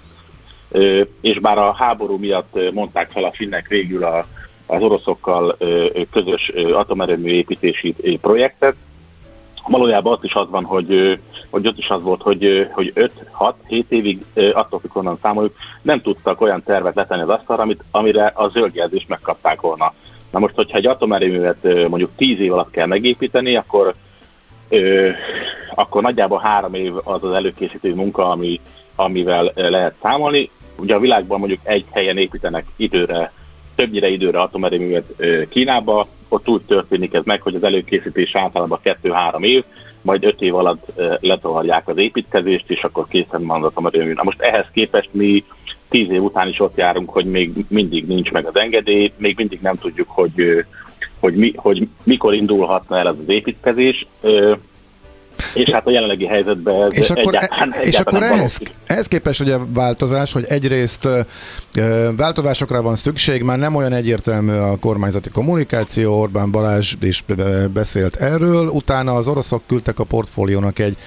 [1.22, 4.26] és bár a háború miatt mondták fel a finnek végül a,
[4.66, 5.58] az oroszokkal
[6.12, 8.76] közös atomerőmű építési projektet,
[9.68, 14.26] valójában ott is az van, hogy, hogy ott is az volt, hogy, hogy 5-6-7 évig,
[14.53, 19.07] attól függ, honnan számoljuk, nem tudtak olyan tervet letenni az asztalra, amit, amire a zöldjelzést
[19.07, 19.93] megkapták volna.
[20.32, 23.93] Na most, hogyha egy atomerőművet mondjuk 10 év alatt kell megépíteni, akkor,
[24.70, 25.09] ö,
[25.76, 28.59] akkor nagyjából három év az az előkészítő munka, ami,
[28.95, 30.49] amivel lehet számolni.
[30.78, 33.32] Ugye a világban mondjuk egy helyen építenek időre,
[33.76, 35.13] többnyire időre atomerőművet
[35.49, 39.63] Kínába, ott úgy történik ez meg, hogy az előkészítés általában 2-3 év,
[40.01, 44.13] majd 5 év alatt letovarják az építkezést, és akkor készen van a römű.
[44.13, 45.43] Na most ehhez képest mi
[45.89, 49.59] 10 év után is ott járunk, hogy még mindig nincs meg az engedély, még mindig
[49.61, 50.65] nem tudjuk, hogy,
[51.19, 54.07] hogy, mi, hogy mikor indulhatna el az építkezés.
[55.53, 58.69] És hát a jelenlegi helyzetben ez És akkor, egyáltalán, e, és akkor egyáltalán ehhez, valószínű.
[58.85, 61.07] ehhez képest ugye változás, hogy egyrészt
[62.15, 67.23] változásokra van szükség, már nem olyan egyértelmű a kormányzati kommunikáció, Orbán Balázs is
[67.73, 70.97] beszélt erről, utána az oroszok küldtek a portfóliónak egy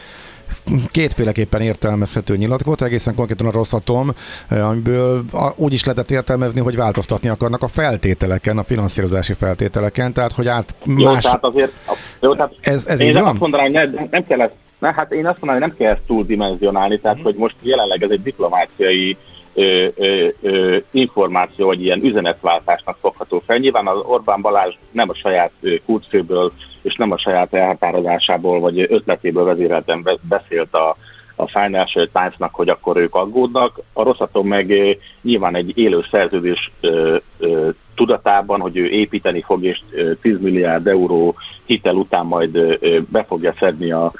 [0.90, 4.12] kétféleképpen értelmezhető nyilatkozat, egészen konkrétan a Rosszatom,
[4.50, 10.32] amiből a- úgy is lehetett értelmezni, hogy változtatni akarnak a feltételeken, a finanszírozási feltételeken, tehát
[10.32, 11.24] hogy át Jó, más...
[11.24, 11.72] tehát azért,
[12.20, 13.24] jó, tehát Ez, ez én így van?
[13.28, 15.92] azt mondanám, hogy ne, nem kell ezt, ne, hát én azt mondanám, hogy nem kell
[15.96, 17.24] ezt túldimenzionálni, tehát Mhm.
[17.26, 19.16] hogy most jelenleg ez egy diplomáciai
[19.54, 23.58] ö, ö, ö, információ, vagy ilyen üzenetváltásnak fogható fel.
[23.58, 28.80] Nyilván az Orbán Balázs nem a saját ö, kulcsfőből, és nem a saját elhatározásából, vagy
[28.80, 30.96] ötletéből vezérelten be- beszélt a,
[31.36, 33.80] a Financial Times-nak, hogy akkor ők aggódnak.
[33.92, 39.80] A Rosszatom meg nyilván egy élő szerződés ö, ö, tudatában, hogy ő építeni fog, és
[39.90, 41.34] ö, 10 milliárd euró
[41.64, 44.12] hitel után majd ö, be fogja szedni a,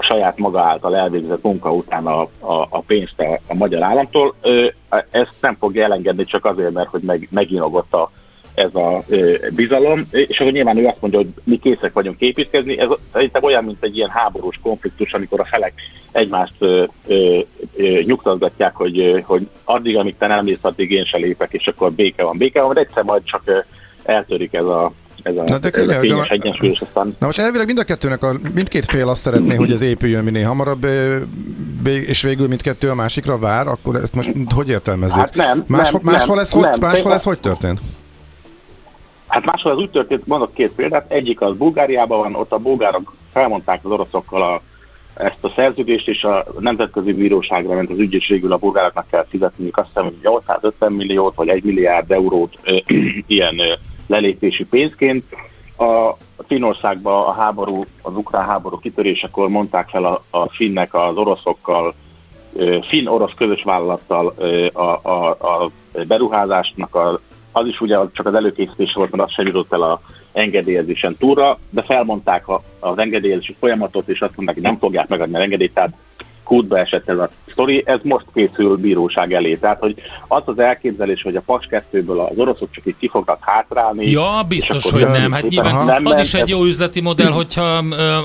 [0.00, 4.34] a saját maga által elvégzett munka után a, a, a pénzt a, a magyar államtól.
[5.10, 8.10] Ezt nem fogja elengedni csak azért, mert hogy meg, meginogott a,
[8.54, 12.78] ez a ö, bizalom, és akkor nyilván ő azt mondja, hogy mi készek vagyunk építkezni.
[12.78, 15.72] Ez szerintem olyan, mint egy ilyen háborús konfliktus, amikor a felek
[16.12, 17.38] egymást ö, ö,
[17.76, 21.92] ö, nyugtatgatják, hogy, hogy addig, amíg te nem mész, addig én se lépek, és akkor
[21.92, 23.58] béke van, béke van, de egyszer majd csak ö,
[24.04, 24.92] eltörik ez a,
[25.22, 27.78] ez a, Na de ez a könyörgöm, kényes egyensúly, és aztán Na most elvileg mind
[27.78, 30.86] a kettőnek, a, mindkét fél azt szeretné, hogy ez épüljön minél hamarabb,
[31.84, 35.16] és végül mindkettő a másikra vár, akkor ezt most hogy értelmezzük?
[35.16, 36.80] Hát nem, máshol, nem, máshol, nem, ez, hogy, nem.
[36.80, 37.80] máshol ez hogy történt?
[39.26, 43.14] Hát máshol az úgy történt, mondok két példát, egyik az Bulgáriában van, ott a bulgárok
[43.32, 44.62] felmondták az oroszokkal a,
[45.14, 49.26] ezt a szerződést, és a nemzetközi bíróságra ment az ügy, és végül a bulgároknak kell
[49.28, 52.76] fizetniük azt hiszem, hogy 850 milliót, vagy 1 milliárd eurót ö,
[53.26, 53.72] ilyen ö,
[54.10, 55.24] lelépési pénzként.
[55.78, 61.94] A Finnországban a háború, az ukrán háború kitörésekor mondták fel a, a finnek az oroszokkal,
[62.88, 64.34] finn-orosz közös vállalattal
[64.72, 65.70] a, a, a
[66.06, 67.20] beruházásnak a,
[67.52, 70.00] az is ugye csak az előkészítés volt, mert az sem jutott el a
[70.32, 75.34] engedélyezésen túlra, de felmondták a, az engedélyezési folyamatot, és azt mondták, hogy nem fogják megadni
[75.34, 75.94] az engedélyt, tehát
[76.50, 79.54] kútba esett ez a sztori, ez most készül bíróság elé.
[79.54, 79.94] Tehát, hogy
[80.28, 84.10] az az elképzelés, hogy a Paks 2-ből az oroszok csak itt ki fognak hátrálni.
[84.10, 85.32] Ja, biztos, hogy nem.
[85.32, 87.62] Hát nyilván Nem az ment, is egy jó üzleti modell, hogyha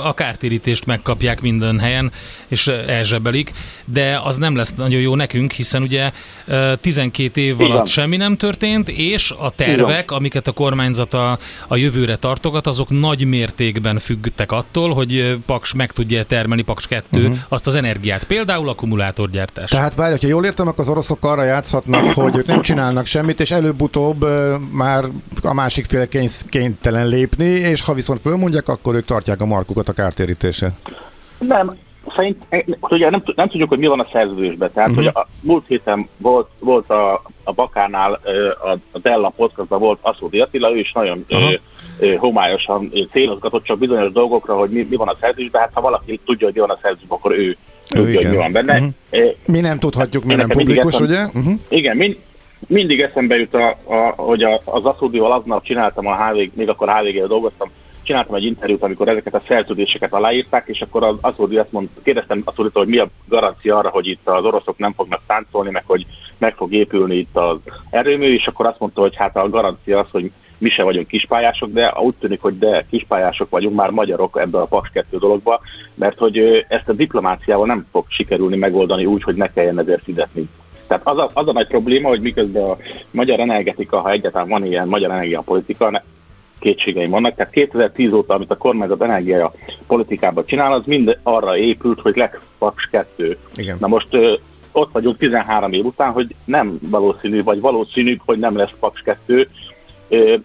[0.03, 2.11] a kártérítést megkapják minden helyen,
[2.47, 3.51] és elzsebelik,
[3.85, 6.11] de az nem lesz nagyon jó nekünk, hiszen ugye
[6.45, 7.85] ö, 12 év Így alatt van.
[7.85, 13.25] semmi nem történt, és a tervek, amiket a kormányzat a, a jövőre tartogat, azok nagy
[13.25, 17.37] mértékben függtek attól, hogy Paks meg tudja termelni, Paks 2, uh-huh.
[17.49, 18.14] azt az energiát.
[18.23, 19.69] Például akkumulátorgyártás.
[19.69, 23.39] Tehát várj, hogyha jól értem, akkor az oroszok arra játszhatnak, hogy ők nem csinálnak semmit,
[23.39, 24.25] és előbb-utóbb
[24.71, 25.05] már
[25.43, 29.89] a másik fél kény- kénytelen lépni, és ha viszont fölmondják, akkor ők tartják a markukat
[29.89, 30.71] a kártérítésre.
[31.39, 31.75] Nem,
[32.15, 32.43] szerint,
[32.81, 34.71] ugye nem, nem tudjuk, hogy mi van a szerződésben.
[34.73, 34.99] Tehát, Mhm.
[34.99, 35.13] uh-huh.
[35.13, 38.19] hogy a múlt héten volt, volt a, a Bakánál,
[38.63, 41.49] a, a Della podcastban volt Aszódi Attila, ő is nagyon Aha.
[41.99, 45.61] ö, homályosan célozgatott csak bizonyos dolgokra, hogy mi, mi van a szerződésben.
[45.61, 47.57] Hát ha valaki tudja, hogy mi van a szerződésben, akkor ő
[47.87, 48.23] tudja, igen.
[48.23, 48.89] hogy mi van benne.
[49.09, 51.23] Ö, Mi nem tudhatjuk, mi nem publikus, eszem- ugye?
[51.25, 51.53] Uh-huh.
[51.69, 52.17] igen, mind,
[52.67, 56.89] mindig eszembe jut, a, a, hogy a, az Aszódival aznap csináltam a HVG, még akkor
[56.89, 57.69] HVG-re dolgoztam,
[58.03, 62.41] csináltam egy interjút, amikor ezeket a szerződéseket aláírták, és akkor az Aszódi azt mondta, kérdeztem
[62.45, 66.05] Aszóditól, hogy mi a garancia arra, hogy itt az oroszok nem fognak táncolni, meg hogy
[66.37, 67.57] meg fog épülni itt az
[67.89, 71.71] erőmű, és akkor azt mondta, hogy hát a garancia az, hogy mi se vagyunk kispályások,
[71.71, 75.59] de úgy tűnik, hogy de kispályások vagyunk, már magyarok ebben a Paks 2 dologba,
[75.93, 80.49] mert hogy ezt a diplomáciával nem fog sikerülni megoldani úgy, hogy ne kelljen ezért fizetni.
[80.87, 82.77] Tehát az a, az a nagy probléma, hogy miközben a
[83.11, 86.01] magyar energetika, ha egyáltalán van ilyen magyar energiapolitika, ne-
[86.59, 87.35] kétségeim vannak.
[87.35, 89.53] Tehát 2010 óta, amit a kormányzat energia
[89.87, 92.23] politikában csinál, az mind arra épült, hogy
[92.57, 93.37] Paks 2.
[93.55, 93.77] Igen.
[93.79, 94.33] Na most ö,
[94.71, 99.35] ott vagyunk 13 év után, hogy nem valószínű, vagy valószínű, hogy nem lesz Paks 2,
[99.35, 99.41] ö,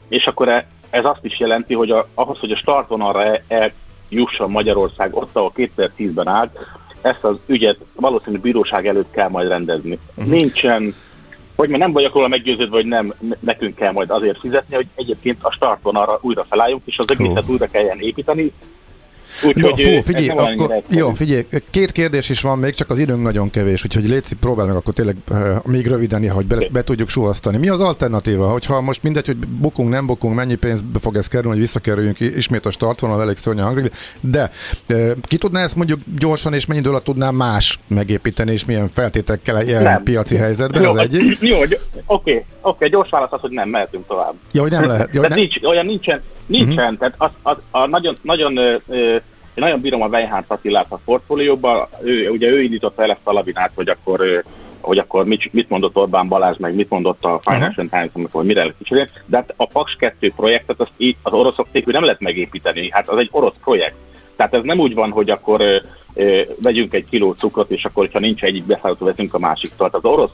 [0.08, 3.72] és akkor e- ez azt is jelenti, hogy a, ahhoz, hogy a startvonalra el-
[4.08, 6.58] eljusson Magyarország ott, ahol 2010-ben állt,
[7.02, 9.98] ezt az ügyet valószínű bíróság előtt kell majd rendezni.
[10.14, 10.32] Uh-huh.
[10.32, 10.94] Nincsen,
[11.56, 15.38] hogy már nem vagyok róla meggyőződve, hogy nem nekünk kell majd azért fizetni, hogy egyébként
[15.42, 18.52] a startvonalra újra felálljunk, és az egészet újra kelljen építeni.
[19.42, 20.98] Úgyhogy Jó, fú, figyelj, akkor, egyszerű.
[20.98, 24.68] jó, figyelj, két kérdés is van még, csak az időnk nagyon kevés, úgyhogy Léci, próbálj
[24.68, 27.56] meg akkor tényleg uh, még röviden, hogy be, be tudjuk suhasztani.
[27.56, 28.50] Mi az alternatíva?
[28.50, 32.66] Hogyha most mindegy, hogy bukunk, nem bukunk, mennyi pénzbe fog ez kerülni, hogy visszakerüljünk ismét
[32.66, 34.50] a startvonal, elég szörnyen hangzik, de
[34.90, 38.88] uh, ki tudná ezt mondjuk gyorsan és mennyi idő alatt tudná más megépíteni, és milyen
[38.88, 40.02] feltételekkel jelen Nem.
[40.02, 41.38] piaci helyzetben, Jó, az egyik.
[41.40, 41.58] Jó,
[42.06, 44.34] oké, oké, gyors válasz az, hogy nem, mehetünk tovább.
[44.52, 45.08] Ja, hogy nem lehet.
[45.12, 45.38] Jó, Tehát nem?
[45.38, 46.98] nincs, olyan nincsen, nincsen, uh-huh.
[46.98, 49.16] tehát az, az, a nagyon, nagyon, ö, ö,
[49.60, 53.32] én nagyon bírom a Weinhardt Attilát a portfólióban, ő, ugye ő indította el ezt a
[53.32, 54.44] lavinát, hogy akkor
[54.80, 58.74] hogy akkor mit, mit mondott Orbán Balázs, meg mit mondott a Financial Times, amikor mire
[58.78, 62.90] kicsit, de hát a Paks 2 projektet azt így az oroszok nélkül nem lehet megépíteni,
[62.90, 63.94] hát az egy orosz projekt.
[64.36, 65.76] Tehát ez nem úgy van, hogy akkor ö,
[66.14, 69.90] ö, vegyünk egy kiló cukrot, és akkor, ha nincs egyik beszállító, veszünk a másiktól.
[69.90, 70.32] Tehát az orosz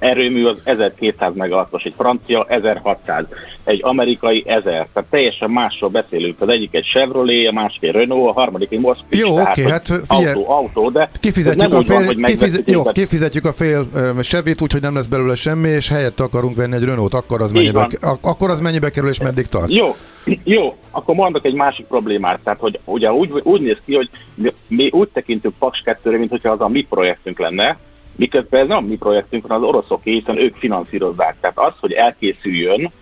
[0.00, 3.24] erőmű az 1200 megawattos, egy francia 1600,
[3.64, 6.40] egy amerikai 1000, tehát teljesen másról beszélünk.
[6.40, 9.20] Az egyik egy Chevrolet, a másik egy Renault, a harmadik egy Moszkvics.
[9.20, 12.70] Jó, oké, hogy hát figyelj, autó, autó, de Kifizetjük a úgy van, fél, hogy kifizet,
[12.70, 16.74] jó, kifizetjük a fél ö, sevét, úgyhogy nem lesz belőle semmi, és helyette akarunk venni
[16.74, 17.88] egy Renault, akkor az, mennyibe,
[18.20, 19.74] akkor az mennyibe kerül, és meddig tart?
[19.74, 19.96] Jó,
[20.44, 22.40] jó, akkor mondok egy másik problémát.
[22.44, 26.30] Tehát, hogy ugye úgy, úgy néz ki, hogy mi, mi úgy tekintünk Paks 2-re, mint
[26.30, 27.78] hogyha az a mi projektünk lenne,
[28.20, 31.36] miközben ez nem a mi projektünk, hanem az oroszoké, hiszen ők finanszírozzák.
[31.40, 32.92] Tehát az, hogy elkészüljön,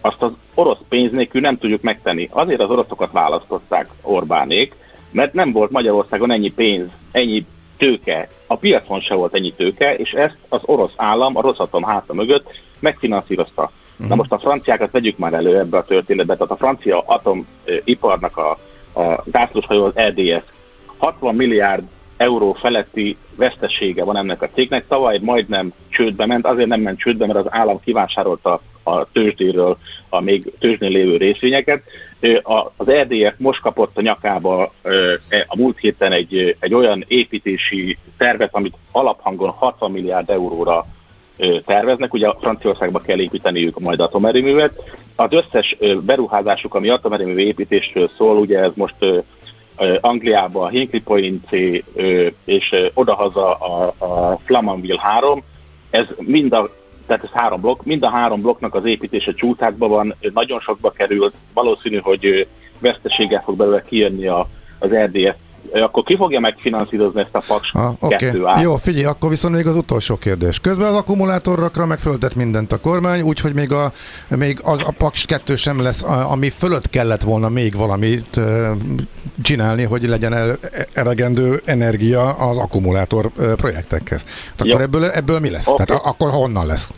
[0.00, 2.28] azt az orosz pénz nélkül nem tudjuk megtenni.
[2.32, 4.74] Azért az oroszokat választották Orbánék,
[5.10, 7.46] mert nem volt Magyarországon ennyi pénz, ennyi
[7.76, 12.14] tőke, a piacon se volt ennyi tőke, és ezt az orosz állam, a Rosatom háta
[12.14, 13.70] mögött megfinanszírozta.
[13.96, 18.50] Na most a franciákat vegyük már elő ebbe a történetbe, tehát a francia atomiparnak a,
[19.00, 20.44] a zászlóshajó az EDF
[20.96, 21.84] 60 milliárd
[22.16, 24.86] euró feletti vesztesége van ennek a cégnek.
[24.88, 30.20] Tavaly majdnem csődbe ment, azért nem ment csődbe, mert az állam kivásárolta a tőzsdéről a
[30.20, 31.82] még tőzsdén lévő részvényeket.
[32.76, 34.72] Az EDF most kapott a nyakába
[35.28, 40.86] e- a múlt héten egy, egy olyan építési tervet, amit alaphangon 60 milliárd euróra
[41.64, 44.96] terveznek, ugye Franciaországba kell építeniük majd atomerőművet.
[45.16, 48.94] Az összes beruházásuk, ami atomerőmű építésről szól, ugye ez most
[50.00, 51.52] Angliába a Hinkley Point
[52.44, 55.42] és odahaza a, a Flamanville 3,
[55.90, 56.70] ez mind a
[57.06, 61.34] tehát ez három blokk, mind a három blokknak az építése csútákban van, nagyon sokba került,
[61.54, 62.48] valószínű, hogy
[62.80, 64.48] veszteséggel fog belőle kijönni a,
[64.78, 65.36] az RDF.
[65.72, 68.16] Akkor ki fogja megfinanszírozni ezt a Paks Ah, oké.
[68.16, 68.62] 2 át?
[68.62, 70.60] Jó, figyelj, akkor viszont még az utolsó kérdés.
[70.60, 73.92] Közben az akkumulátorrakra megföltett mindent a kormány, úgyhogy még, a,
[74.28, 78.40] még az a Paks 2 sem lesz, ami fölött kellett volna még valamit
[79.42, 80.58] csinálni, hogy legyen el,
[80.92, 84.24] elegendő energia az akkumulátor projektekhez.
[84.50, 85.66] Hát Akkor ebből, ebből mi lesz?
[85.66, 85.84] Oké.
[85.84, 86.92] Tehát akkor honnan lesz?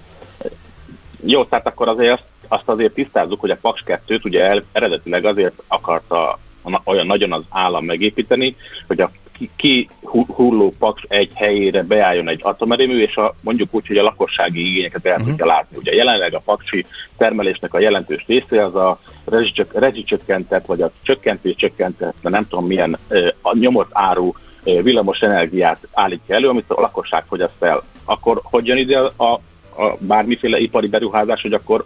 [1.24, 5.54] Jó, tehát akkor azért azt, azért tisztázzuk, hogy a Paks 2-t ugye el, eredetileg azért
[5.68, 6.38] akarta
[6.84, 8.56] olyan nagyon az állam megépíteni,
[8.86, 13.74] hogy a ki- ki hu- hulló Paks egy helyére beálljon egy atomerőmű, és a, mondjuk
[13.74, 15.76] úgy, hogy a lakossági igényeket el tudja látni.
[15.76, 21.54] Ugye jelenleg a paksi termelésnek a jelentős része az a rezsicsök- rezsicsökkentett, vagy a csökkentés
[21.54, 22.98] csökkentett, de nem tudom milyen
[23.42, 24.32] a nyomott áru
[24.64, 27.82] villamos energiát állítja elő, amit a lakosság fogyaszt el.
[28.04, 29.32] Akkor hogy jön ide a,
[29.82, 31.84] a bármiféle ipari beruházás, hogy akkor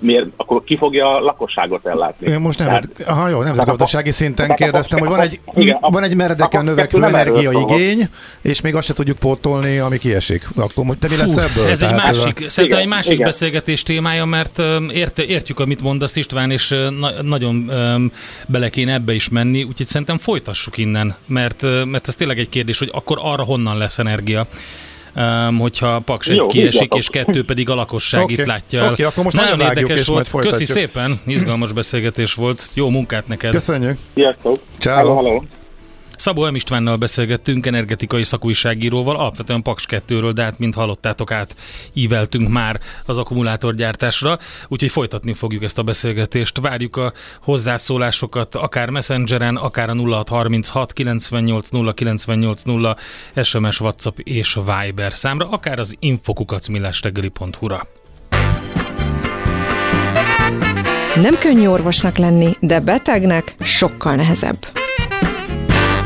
[0.00, 2.26] miért, akkor ki fogja a lakosságot ellátni?
[2.26, 5.76] Én most nem, Tehát- aha, jó, nemzetgazdasági szinten tehát a kérdeztem, hogy van egy, igen,
[5.80, 8.08] a- van egy a meredeken növekvő energiaigény,
[8.42, 10.48] és még azt se tudjuk pótolni, ami kiesik.
[10.56, 11.66] Akkor te mi lesz ebből?
[11.68, 13.24] Ez egy másik, szerintem egy másik igen.
[13.26, 16.68] beszélgetés témája, mert ért, értjük, amit mondasz István, és
[16.98, 18.12] na, nagyon öm,
[18.46, 22.78] bele kéne ebbe is menni, úgyhogy szerintem folytassuk innen, mert, mert ez tényleg egy kérdés,
[22.78, 24.46] hogy akkor arra honnan lesz energia.
[25.16, 26.98] Um, hogyha Paks egy Jó, kiesik, hívjatok.
[26.98, 28.32] és kettő pedig a lakosság Oké.
[28.32, 28.92] itt látja el.
[28.92, 30.30] Oké, akkor most Nagyon érdekes volt.
[30.30, 32.68] Köszi szépen, izgalmas beszélgetés volt.
[32.74, 33.50] Jó munkát neked.
[33.50, 33.98] Köszönjük.
[34.14, 34.58] Sziasztok!
[34.78, 35.42] Ciao.
[36.16, 36.54] Szabó M.
[36.54, 41.56] Istvánnal beszélgettünk, energetikai szakújságíróval, alapvetően Paks 2-ről, de hát, mint hallottátok át,
[41.92, 44.38] íveltünk már az akkumulátorgyártásra,
[44.68, 46.58] úgyhogy folytatni fogjuk ezt a beszélgetést.
[46.58, 52.96] Várjuk a hozzászólásokat akár Messengeren, akár a 0636 98 0 98 0
[53.42, 57.80] SMS, WhatsApp és Viber számra, akár az infokukacmillástegeli.hu-ra.
[61.22, 64.83] Nem könnyű orvosnak lenni, de betegnek sokkal nehezebb.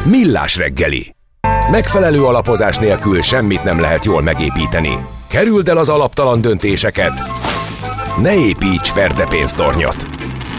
[0.04, 1.14] Millás reggeli.
[1.70, 4.98] Megfelelő alapozás nélkül semmit nem lehet jól megépíteni.
[5.26, 7.12] Kerüld el az alaptalan döntéseket.
[8.22, 10.06] Ne építs ferde pénztornyot.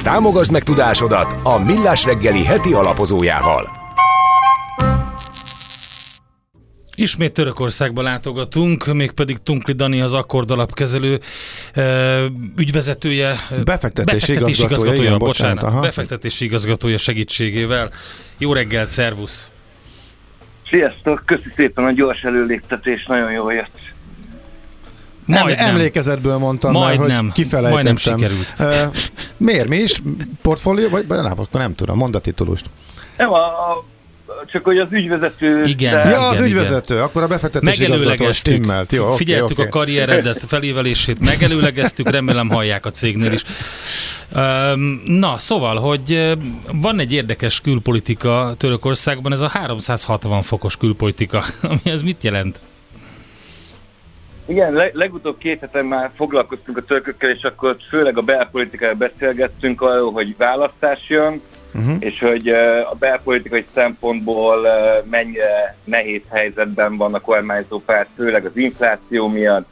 [0.04, 3.79] Támogasd meg tudásodat a Millás reggeli heti alapozójával.
[7.02, 11.20] Ismét Törökországba látogatunk, mégpedig Tunkli Dani az Akkord alapkezelő
[11.74, 12.26] ö,
[12.56, 13.36] ügyvezetője.
[13.64, 15.64] Befektetési igazgatója, igen, bocsánat, bocsánat.
[15.64, 15.80] aha.
[15.82, 17.89] Befektetési igazgatója segítségével.
[18.38, 19.47] Jó reggelt, szervusz!
[20.70, 23.80] Sziasztok, köszi szépen a gyors előléptetés, nagyon jól jött.
[25.26, 25.68] Nem, Majdnem.
[25.68, 27.08] emlékezetből mondtam Majdnem.
[27.08, 27.93] már, hogy kifelejtettem.
[27.93, 28.54] Majdnem sikerült.
[28.60, 28.95] Uh,
[29.38, 29.68] miért?
[29.68, 30.02] Mi is?
[30.41, 30.89] Portfólió?
[30.89, 32.66] Vagy, vagy nem, akkor nem tudom, mondd a titulust.
[33.18, 33.84] Nem, a, a,
[34.46, 35.66] csak hogy az ügyvezető...
[35.66, 35.94] Igen.
[35.94, 38.92] de- Ja, az igen, ügyvezető, akkor a befektetési igazgató stimmelt.
[38.92, 39.68] Jó, Figyeltük oké.
[39.68, 43.44] a karrieredet felévelését, megelőlegeztük, remélem hallják a cégnél is.
[45.06, 46.38] Na, szóval, hogy
[46.72, 52.60] van egy érdekes külpolitika Törökországban, ez a 360 fokos külpolitika, ami ez mit jelent?
[54.46, 59.82] Igen, le, legutóbb két heten már foglalkoztunk a törökökkel, és akkor főleg a belpolitikáról beszélgettünk
[59.82, 61.42] arról, hogy választás jön,
[61.74, 61.96] Uh-huh.
[62.00, 62.48] és hogy
[62.92, 64.68] a belpolitikai szempontból
[65.10, 69.68] mennyire nehéz helyzetben van a kormányzó párt, főleg az infláció miatt,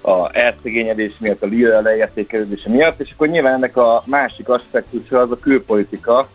[0.00, 5.30] a elszegényedés miatt, a lira leértékelődése miatt, és akkor nyilván ennek a másik aspektusa az
[5.30, 6.28] a külpolitika,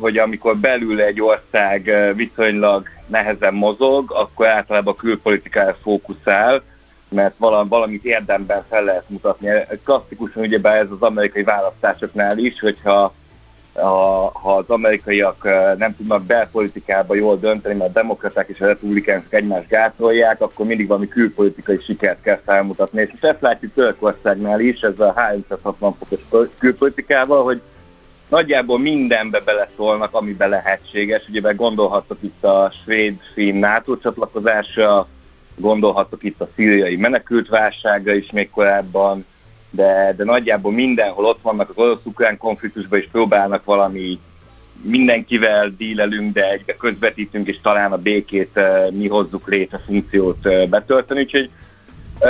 [0.00, 6.62] hogy amikor belül egy ország viszonylag nehezen mozog, akkor általában a külpolitikára fókuszál,
[7.08, 9.48] mert vala- valamit érdemben fel lehet mutatni.
[9.84, 13.14] Klasszikusan ugyebár ez az amerikai választásoknál is, hogyha
[13.72, 15.44] a, ha az amerikaiak
[15.78, 20.86] nem tudnak belpolitikába jól dönteni, mert a demokraták és a republikánusok egymást gátolják, akkor mindig
[20.86, 23.00] valami külpolitikai sikert kell felmutatni.
[23.00, 27.60] És ezt látjuk Törökországnál is, ez a 360 fokos kül- külpolitikával, hogy
[28.28, 31.28] nagyjából mindenbe beleszólnak, amiben lehetséges.
[31.28, 35.06] Ugye gondolhatok itt a svéd-finn NATO csatlakozásra,
[35.56, 39.24] gondolhatok itt a szíriai menekültválságra is még korábban,
[39.72, 44.18] de, de nagyjából mindenhol ott vannak az orosz-ukrán konfliktusban, és próbálnak valami
[44.82, 48.60] mindenkivel dílelünk, de egybe közvetítünk, és talán a békét
[48.90, 51.50] mi hozzuk létre funkciót betölteni, úgyhogy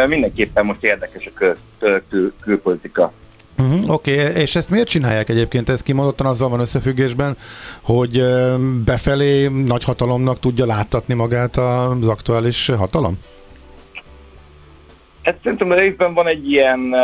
[0.09, 3.13] mindenképpen most érdekes a kül- kül- kül- külpolitika.
[3.59, 4.41] Uh-huh, Oké, okay.
[4.41, 5.69] és ezt miért csinálják egyébként?
[5.69, 7.37] Ez kimondottan azzal van összefüggésben,
[7.81, 8.25] hogy
[8.85, 13.19] befelé nagy hatalomnak tudja láttatni magát az aktuális hatalom?
[15.23, 16.95] Ez szerintem részben van egy ilyen,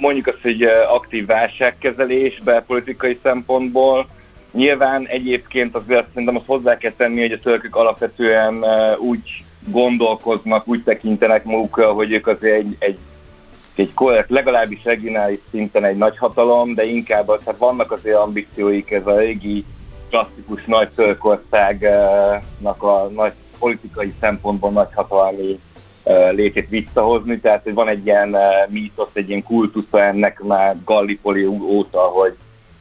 [0.00, 4.06] mondjuk azt, hogy aktív válságkezelés belpolitikai szempontból.
[4.52, 8.64] Nyilván egyébként azért szerintem azt hozzá kell tenni, hogy a törökök alapvetően
[8.98, 12.98] úgy gondolkoznak, úgy tekintenek magukra, hogy ők azért egy, egy,
[13.74, 13.92] egy
[14.26, 19.18] legalábbis regionális szinten egy nagy hatalom, de inkább az, hát vannak azért ambícióik, ez a
[19.18, 19.64] régi
[20.10, 25.60] klasszikus nagy Törökországnak a nagy politikai szempontból nagy hatalmi
[26.30, 28.36] létét visszahozni, tehát hogy van egy ilyen
[28.68, 32.34] mítosz, egy ilyen kultusza ennek már Gallipoli óta, hogy,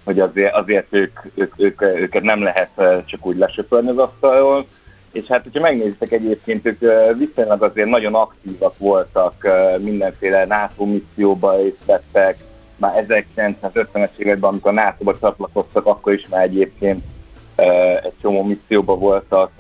[0.04, 4.66] hogy azért, azért ők, ők, ők, őket nem lehet eh, csak úgy lesöpörni az asztalról.
[5.12, 6.80] És hát, hogyha megnézitek egyébként, ők
[7.18, 9.48] viszonylag azért nagyon aktívak voltak,
[9.80, 12.38] mindenféle NATO misszióba részt vettek,
[12.76, 17.04] már 1950-es években, amikor NATO-ba csatlakoztak, akkor is már egyébként
[18.04, 19.52] egy csomó misszióba voltak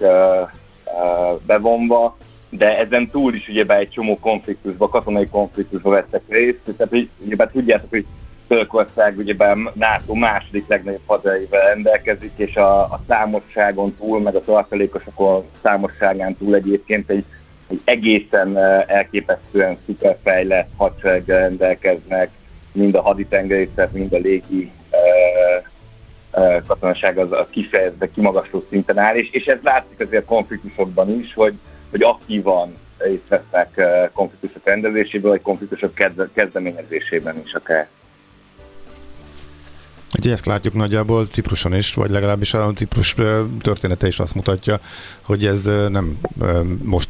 [1.46, 2.18] bevonva,
[2.50, 7.50] de ezen túl is ugyebár egy csomó konfliktusba, katonai konfliktusba vettek részt, tehát hogy ugyebár
[7.52, 8.06] tudjátok, hogy
[8.50, 15.46] Törökország ugyebár NATO második legnagyobb haderejével rendelkezik, és a, a számosságon túl, meg a tartalékosokon
[15.62, 17.24] számosságán túl egyébként egy,
[17.68, 22.30] egy egészen eh, elképesztően szuperfejlett hadsereggel rendelkeznek,
[22.72, 25.64] mind a haditengerészet, mind a légi eh,
[26.32, 31.20] eh, katonaság az, az kifejezve kimagasló szinten áll, és, és ez látszik azért a konfliktusokban
[31.20, 31.54] is, hogy,
[31.90, 37.88] hogy aktívan részt vesznek eh, konfliktusok rendezésében, vagy konfliktusok kezd- kezdeményezésében is akár.
[40.18, 43.16] Ugye ezt látjuk nagyjából Cipruson is, vagy legalábbis a Ciprus
[43.62, 44.80] története is azt mutatja,
[45.22, 46.18] hogy ez nem
[46.84, 47.10] most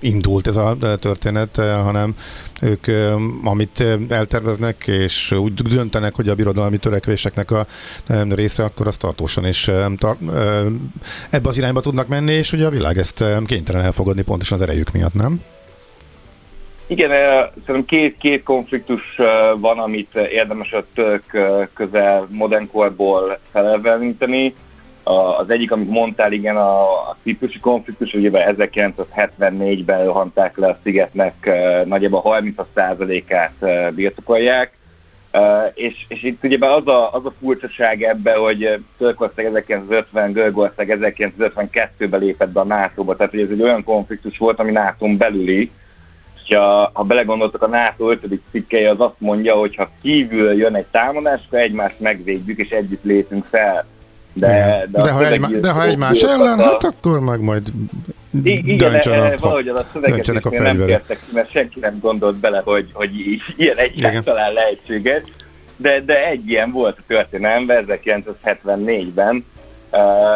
[0.00, 2.14] indult ez a történet, hanem
[2.60, 2.86] ők,
[3.44, 7.66] amit elterveznek, és úgy döntenek, hogy a birodalmi törekvéseknek a
[8.28, 10.20] része, akkor az tartósan is tar-
[11.30, 14.92] ebbe az irányba tudnak menni, és ugye a világ ezt kénytelen elfogadni pontosan az erejük
[14.92, 15.40] miatt, nem?
[16.86, 17.10] Igen,
[17.66, 19.16] szerintem két, két konfliktus
[19.56, 24.54] van, amit érdemes a eh, közel modern korból felelveníteni.
[25.02, 30.78] A- Az egyik, amit mondtál, igen, a, a ciprusi konfliktus, ugye 1974-ben rohanták le a
[30.82, 31.50] szigetnek,
[31.84, 34.72] nagyjából 30%-át eh, birtokolják.
[35.74, 42.20] És, és itt ugye az a, az a furcsaság ebbe, hogy Törökország 1950, Görögország 1952-ben
[42.20, 45.70] lépett be a NATO-ba, tehát hogy ez egy olyan konfliktus volt, ami NATO-n belüli,
[46.48, 48.40] ha, ha belegondoltok, a NATO 5.
[48.50, 53.04] cikkeje az azt mondja, hogy ha kívül jön egy támadás, akkor egymást megvédjük, és együtt
[53.04, 53.86] lépünk fel.
[54.32, 57.62] De, de, a ha, egymá, de ha egymás a- ellen, hát akkor meg majd
[58.42, 62.36] igen, e, a, valahogy az a döntsenek a nem kértek ki, mert senki nem gondolt
[62.36, 63.10] bele, hogy, hogy
[63.56, 65.22] ilyen egyáltalán lehetséges.
[65.76, 69.44] De, de egy ilyen volt a történelemben 1974-ben, uh,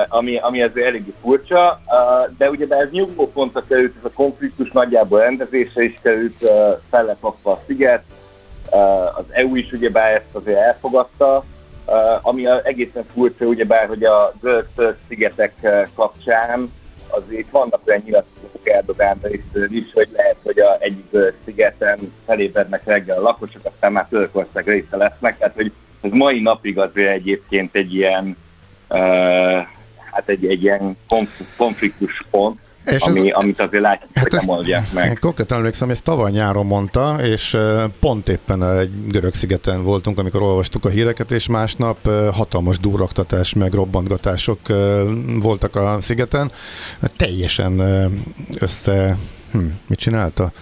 [0.09, 4.70] ami, ami azért eléggé furcsa, uh, de ugye ez nyugvó pontra került, ez a konfliktus
[4.70, 6.48] nagyjából rendezésre is került, uh,
[6.90, 8.02] fel lett a sziget,
[9.14, 11.44] az EU is ugyebár ezt azért elfogadta,
[12.22, 15.52] ami egészen furcsa, ugyebár, hogy a görög szigetek
[15.94, 16.72] kapcsán
[17.09, 22.84] azért vannak olyan nyilatkozatok Erdogán részéről is, hogy lehet, hogy a egyik görög szigeten felébrednek
[22.84, 27.74] reggel a lakosok, aztán már Törökország része lesznek, tehát hogy ez mai napig azért egyébként
[27.74, 28.36] egy ilyen
[30.12, 34.39] hát egy, egy ilyen konf- konfliktus pont, És ami, ez- amit azért látjuk, Hát hogy
[34.47, 35.18] nem oldják meg.
[35.20, 37.57] konkrétan emlékszem, ezt tavaly nyáron mondta, és
[38.01, 41.99] pont éppen egy görög szigeten voltunk, amikor olvastuk a híreket, és másnap
[42.32, 44.59] hatalmas durraktatás, meg robbantgatások
[45.41, 46.51] voltak a szigeten.
[47.16, 47.80] Teljesen
[48.59, 49.16] össze...
[49.53, 50.53] Hm, mit csinálta?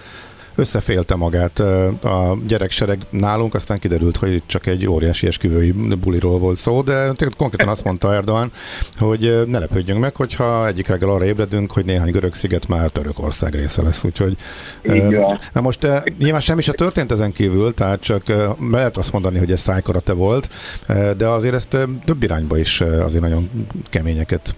[0.59, 1.59] Összefélte magát
[2.03, 7.13] a gyereksereg nálunk, aztán kiderült, hogy itt csak egy óriási esküvői buliról volt szó, de
[7.37, 8.51] konkrétan azt mondta Erdogan,
[8.97, 13.53] hogy ne lepődjünk meg, hogyha egyik reggel arra ébredünk, hogy néhány görög sziget már Törökország
[13.53, 14.35] része lesz, úgyhogy
[14.83, 15.39] van.
[15.53, 15.87] Na most
[16.17, 20.13] nyilván semmi se történt ezen kívül, tehát csak eh, lehet azt mondani, hogy ez szájkarate
[20.13, 20.49] volt,
[21.17, 23.49] de azért ezt több irányba is azért nagyon
[23.89, 24.55] keményeket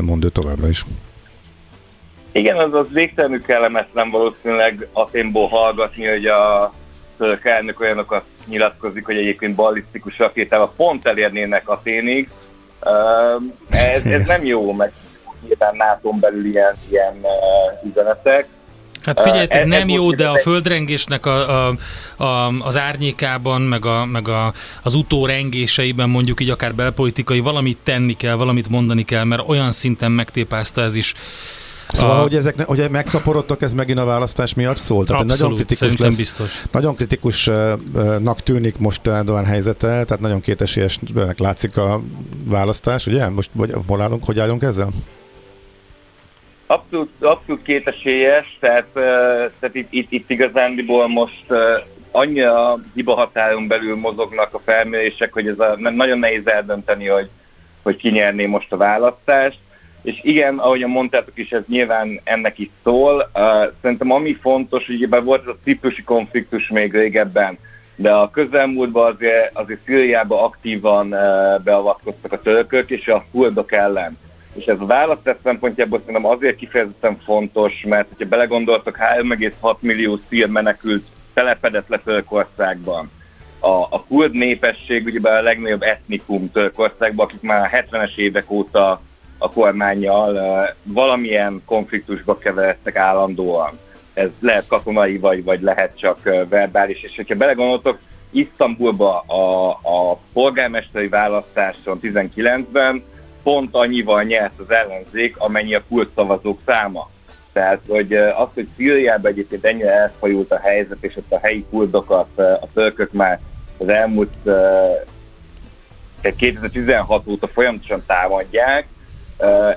[0.00, 0.84] mond ő továbbra is.
[2.32, 6.72] Igen, az az végtelenül kellemetlen valószínűleg Aténból hallgatni, hogy a
[7.18, 12.28] török elnök olyanokat nyilatkozik, hogy egyébként ballisztikus rakétával pont elérnének Aténig.
[13.70, 14.92] Ez, ez nem jó, meg
[15.46, 17.14] nyilván nato belül ilyen, ilyen
[17.84, 18.46] üzenetek.
[19.02, 21.74] Hát figyeljetek, Ez- ez nem jó, de a földrengésnek a, a,
[22.16, 24.52] a, az árnyékában, meg, a, meg a,
[24.82, 30.12] az utórengéseiben mondjuk így akár belpolitikai, valamit tenni kell, valamit mondani kell, mert olyan szinten
[30.12, 31.14] megtépázta ez is.
[31.92, 35.04] Szóval, a, hogy ezek, hogy megszaporodtak, ez megint a választás miatt szól?
[35.04, 36.62] Tehát abszolút, nagyon kritikus lesz, biztos.
[36.72, 42.00] Nagyon kritikusnak tűnik most Erdogan helyzete, tehát nagyon kétesélyesnek látszik a
[42.44, 43.28] választás, ugye?
[43.28, 44.88] Most vagy, hol állunk, hogy állunk ezzel?
[46.66, 48.86] Abszolút, abszolút kétesélyes, tehát,
[49.60, 51.44] tehát itt, itt, itt igazándiból most
[52.10, 57.28] annyira hibahatáron belül mozognak a felmérések, hogy ez a, nagyon nehéz eldönteni, hogy,
[57.82, 59.58] hogy ki nyerné most a választást.
[60.02, 63.30] És igen, ahogy mondtátok is, ez nyilván ennek is szól.
[63.34, 67.58] Uh, szerintem ami fontos, hogy ugye volt ez a ciprusi konfliktus még régebben,
[67.96, 74.18] de a közelmúltban azért, azért Szíriában aktívan uh, beavatkoztak a törökök és a kurdok ellen.
[74.54, 80.46] És ez a választás szempontjából szerintem azért kifejezetten fontos, mert hogyha belegondoltak, 3,6 millió szír
[80.48, 83.10] menekült telepedett le Törökországban.
[83.58, 89.00] A, a kurd népesség ugye a legnagyobb etnikum Törökországban, akik már 70-es évek óta
[89.42, 93.78] a kormányjal valamilyen konfliktusba keveredtek állandóan.
[94.14, 96.18] Ez lehet katonai, vagy, vagy lehet csak
[96.48, 97.02] verbális.
[97.02, 97.98] És hogyha belegondoltok,
[98.30, 103.02] Isztambulba a, a polgármesteri választáson 19-ben
[103.42, 107.10] pont annyival nyert az ellenzék, amennyi a kurd szavazók száma.
[107.52, 112.38] Tehát, hogy az, hogy Szíriában egyébként ennyire elfajult a helyzet, és ott a helyi kurdokat
[112.38, 113.40] a törökök már
[113.78, 114.52] az elmúlt uh,
[116.20, 118.86] tehát 2016 óta folyamatosan támadják,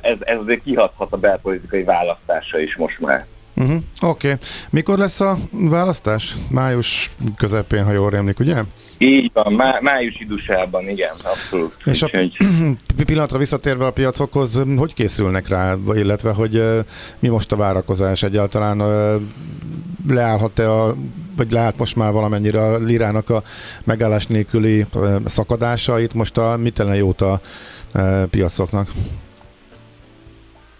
[0.01, 3.25] ez, ez azért kihathat a belpolitikai választásra is most már.
[3.55, 3.75] Uh-huh.
[4.01, 4.27] Oké.
[4.27, 4.39] Okay.
[4.69, 6.35] Mikor lesz a választás?
[6.49, 8.55] Május közepén, ha jól rémlik, ugye?
[8.97, 11.75] Így van, má, május idusában, igen, abszolút.
[11.85, 12.09] És a
[13.05, 16.63] pillanatra visszatérve a piacokhoz, hogy készülnek rá, illetve hogy
[17.19, 18.81] mi most a várakozás egyáltalán?
[20.07, 20.95] Leállhat-e a,
[21.37, 23.43] vagy leállt most már valamennyire a lirának a
[23.83, 25.99] megállás nélküli ö, szakadása?
[25.99, 27.41] Itt most a mit lenne jót a
[28.29, 28.89] piacoknak?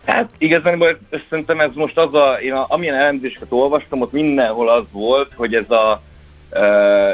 [0.06, 0.98] Hát igazán
[1.30, 5.56] szerintem ez most az a, én a, amilyen elemzéseket olvastam, ott mindenhol az volt, hogy
[5.56, 6.02] ez a
[6.52, 6.60] uh,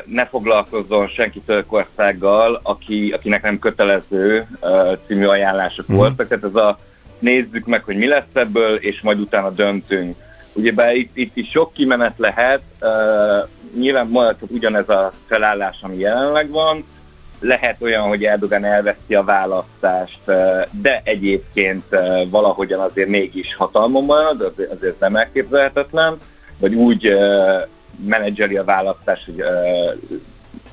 [0.05, 5.97] ne foglalkozzon senki Törökországgal, aki, akinek nem kötelező uh, című ajánlások Mhm.
[5.97, 6.27] voltak.
[6.27, 6.79] Tehát ez a
[7.19, 10.15] nézzük meg, hogy mi lesz ebből, és majd utána döntünk.
[10.53, 16.49] Ugyebár itt, itt is sok kimenet lehet, uh, nyilván maradhat ugyanez a felállás, ami jelenleg
[16.49, 16.85] van,
[17.39, 20.19] lehet olyan, hogy Erdogan elveszi a választást,
[20.81, 21.83] de egyébként
[22.29, 26.17] valahogyan azért mégis hatalmon marad, azért, nem elképzelhetetlen,
[26.59, 27.13] vagy úgy
[28.05, 29.39] menedzseli a választást, hogy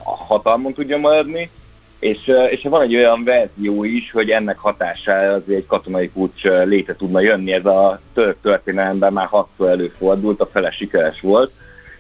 [0.05, 1.51] a hatalmon tudja maradni,
[1.99, 6.65] és, és van egy olyan verzió is, hogy ennek hatására azért egy katonai pucs eh,
[6.65, 7.53] létre tudna jönni.
[7.53, 11.53] Ez a török történelemben már hatszor előfordult, a fele sikeres volt,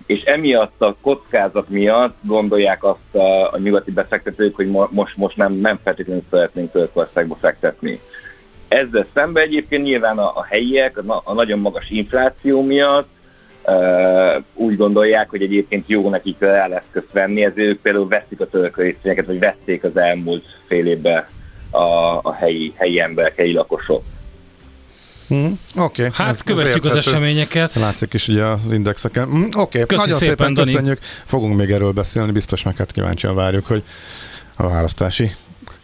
[0.07, 5.37] és emiatt a kockázat miatt gondolják azt a, a nyugati befektetők, hogy mo- most, most
[5.37, 8.01] nem, nem feltétlenül szeretnénk Törökországba fektetni.
[8.69, 13.09] Ezzel szemben egyébként nyilván a, a helyiek a, a nagyon magas infláció miatt
[13.67, 18.47] uh, úgy gondolják, hogy egyébként jó nekik el eszközt venni, ezért ők például veszik a
[18.47, 21.27] törökörészényeket, vagy vették az elmúlt fél évben
[21.71, 24.03] a, a helyi, helyi emberek, helyi lakosok.
[25.29, 26.07] Hmm, Oké.
[26.07, 26.11] Okay.
[26.12, 27.74] Hát ez, követjük az eseményeket.
[27.74, 29.29] Látszik is ugye az indexeken.
[29.29, 29.97] Hmm, Oké, okay.
[29.97, 30.72] nagyon szépen, szépen Dani.
[30.72, 30.99] köszönjük.
[31.24, 33.83] Fogunk még erről beszélni, biztos meg hát kíváncsian várjuk, hogy
[34.57, 35.31] a választási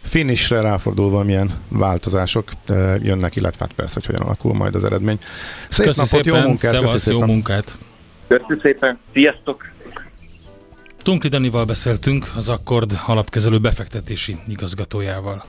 [0.03, 2.51] finishre ráfordulva milyen változások
[3.01, 5.19] jönnek, illetve hát persze, hogy hogyan alakul majd az eredmény.
[5.69, 6.71] Szép Köszi napot, szépen, jó munkát!
[6.71, 7.19] Szevasz, szépen.
[7.19, 7.75] jó munkát!
[8.27, 8.99] Köszönjük szépen!
[9.13, 9.71] Sziasztok!
[11.03, 15.45] Tunkli Danival beszéltünk, az Akkord alapkezelő befektetési igazgatójával.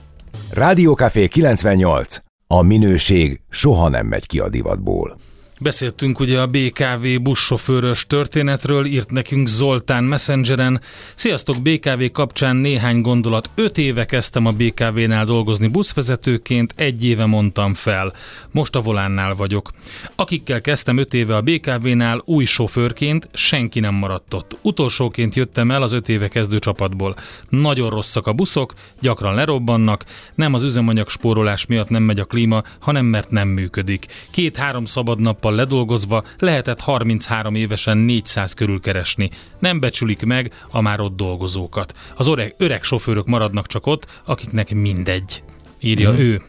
[0.51, 2.24] Rádiókafé 98.
[2.47, 5.16] A minőség soha nem megy ki a divatból.
[5.61, 10.80] Beszéltünk ugye a BKV buszsofőrös történetről, írt nekünk Zoltán Messengeren.
[11.14, 13.50] Sziasztok, BKV kapcsán néhány gondolat.
[13.55, 18.12] Öt éve kezdtem a BKV-nál dolgozni buszvezetőként, egy éve mondtam fel.
[18.50, 19.70] Most a volánnál vagyok.
[20.14, 24.57] Akikkel kezdtem öt éve a BKV-nál új sofőrként, senki nem maradt ott.
[24.62, 27.16] Utolsóként jöttem el az öt éve kezdő csapatból.
[27.48, 32.62] Nagyon rosszak a buszok, gyakran lerobbannak, nem az üzemanyag spórolás miatt nem megy a klíma,
[32.78, 34.07] hanem mert nem működik.
[34.30, 39.30] Két-három szabad nappal ledolgozva lehetett 33 évesen 400 körül keresni.
[39.59, 41.95] Nem becsülik meg a már ott dolgozókat.
[42.16, 45.42] Az öreg, öreg sofőrök maradnak csak ott, akiknek mindegy,
[45.80, 46.20] írja hmm.
[46.20, 46.42] ő.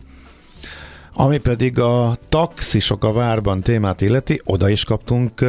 [1.13, 5.45] Ami pedig a taxisok a várban témát illeti, oda is kaptunk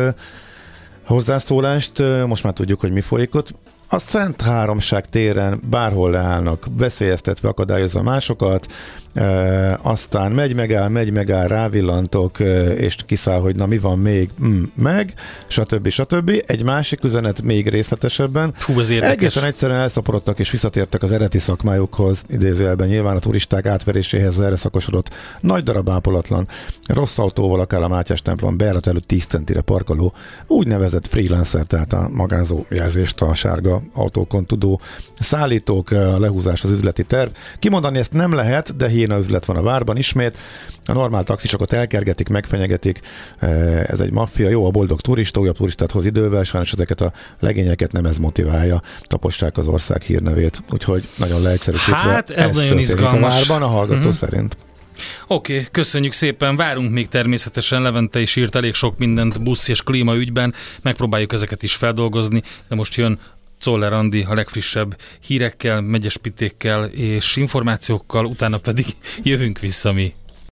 [1.05, 3.55] hozzászólást, most már tudjuk, hogy mi folyik ott.
[3.89, 8.66] A Szent Háromság téren bárhol leállnak, veszélyeztetve akadályozva másokat,
[9.14, 14.30] e, aztán megy megáll, megy megáll, rávillantok, e, és kiszáll, hogy na mi van még,
[14.45, 15.14] mm, meg,
[15.47, 15.89] stb.
[15.89, 16.43] stb.
[16.47, 18.55] Egy másik üzenet még részletesebben.
[18.61, 19.16] Hú, ez érdekes.
[19.16, 25.14] Egészen egyszerűen elszaporodtak és visszatértek az eredeti szakmájukhoz, idézőjelben nyilván a turisták átveréséhez erre szakosodott.
[25.41, 26.49] Nagy darab ápolatlan,
[26.87, 30.12] rossz autóval akár a Mátyás templom bejárat előtt 10 centire parkoló,
[30.47, 34.81] úgynevezett freelancer, tehát a magázó jelzést a sárga autókon tudó
[35.18, 37.31] szállítók, a lehúzás az üzleti terv.
[37.59, 40.39] Kimondani ezt nem lehet, de hiéna üzlet van a várban ismét.
[40.85, 43.01] A normál taxisokat elkergetik, megfenyegetik.
[43.87, 47.93] Ez egy maffia, jó a boldog turista, újabb turistát hoz idővel, sajnos ezeket a legényeket
[47.93, 50.62] nem ez motiválja, tapossák az ország hírnevét.
[50.70, 51.97] Úgyhogy nagyon leegyszerűsítve.
[51.97, 53.35] Hát ez, ez nagyon izgalmas.
[53.35, 54.11] A várban a hallgató mm-hmm.
[54.11, 54.57] szerint.
[55.27, 59.83] Oké, okay, köszönjük szépen, várunk még természetesen, Levente is írt elég sok mindent busz és
[59.83, 63.18] klíma ügyben, megpróbáljuk ezeket is feldolgozni, de most jön
[63.59, 64.96] Czoller Andi a legfrissebb
[65.26, 68.86] hírekkel, megyes pitékkel és információkkal, utána pedig
[69.22, 70.14] jövünk vissza mi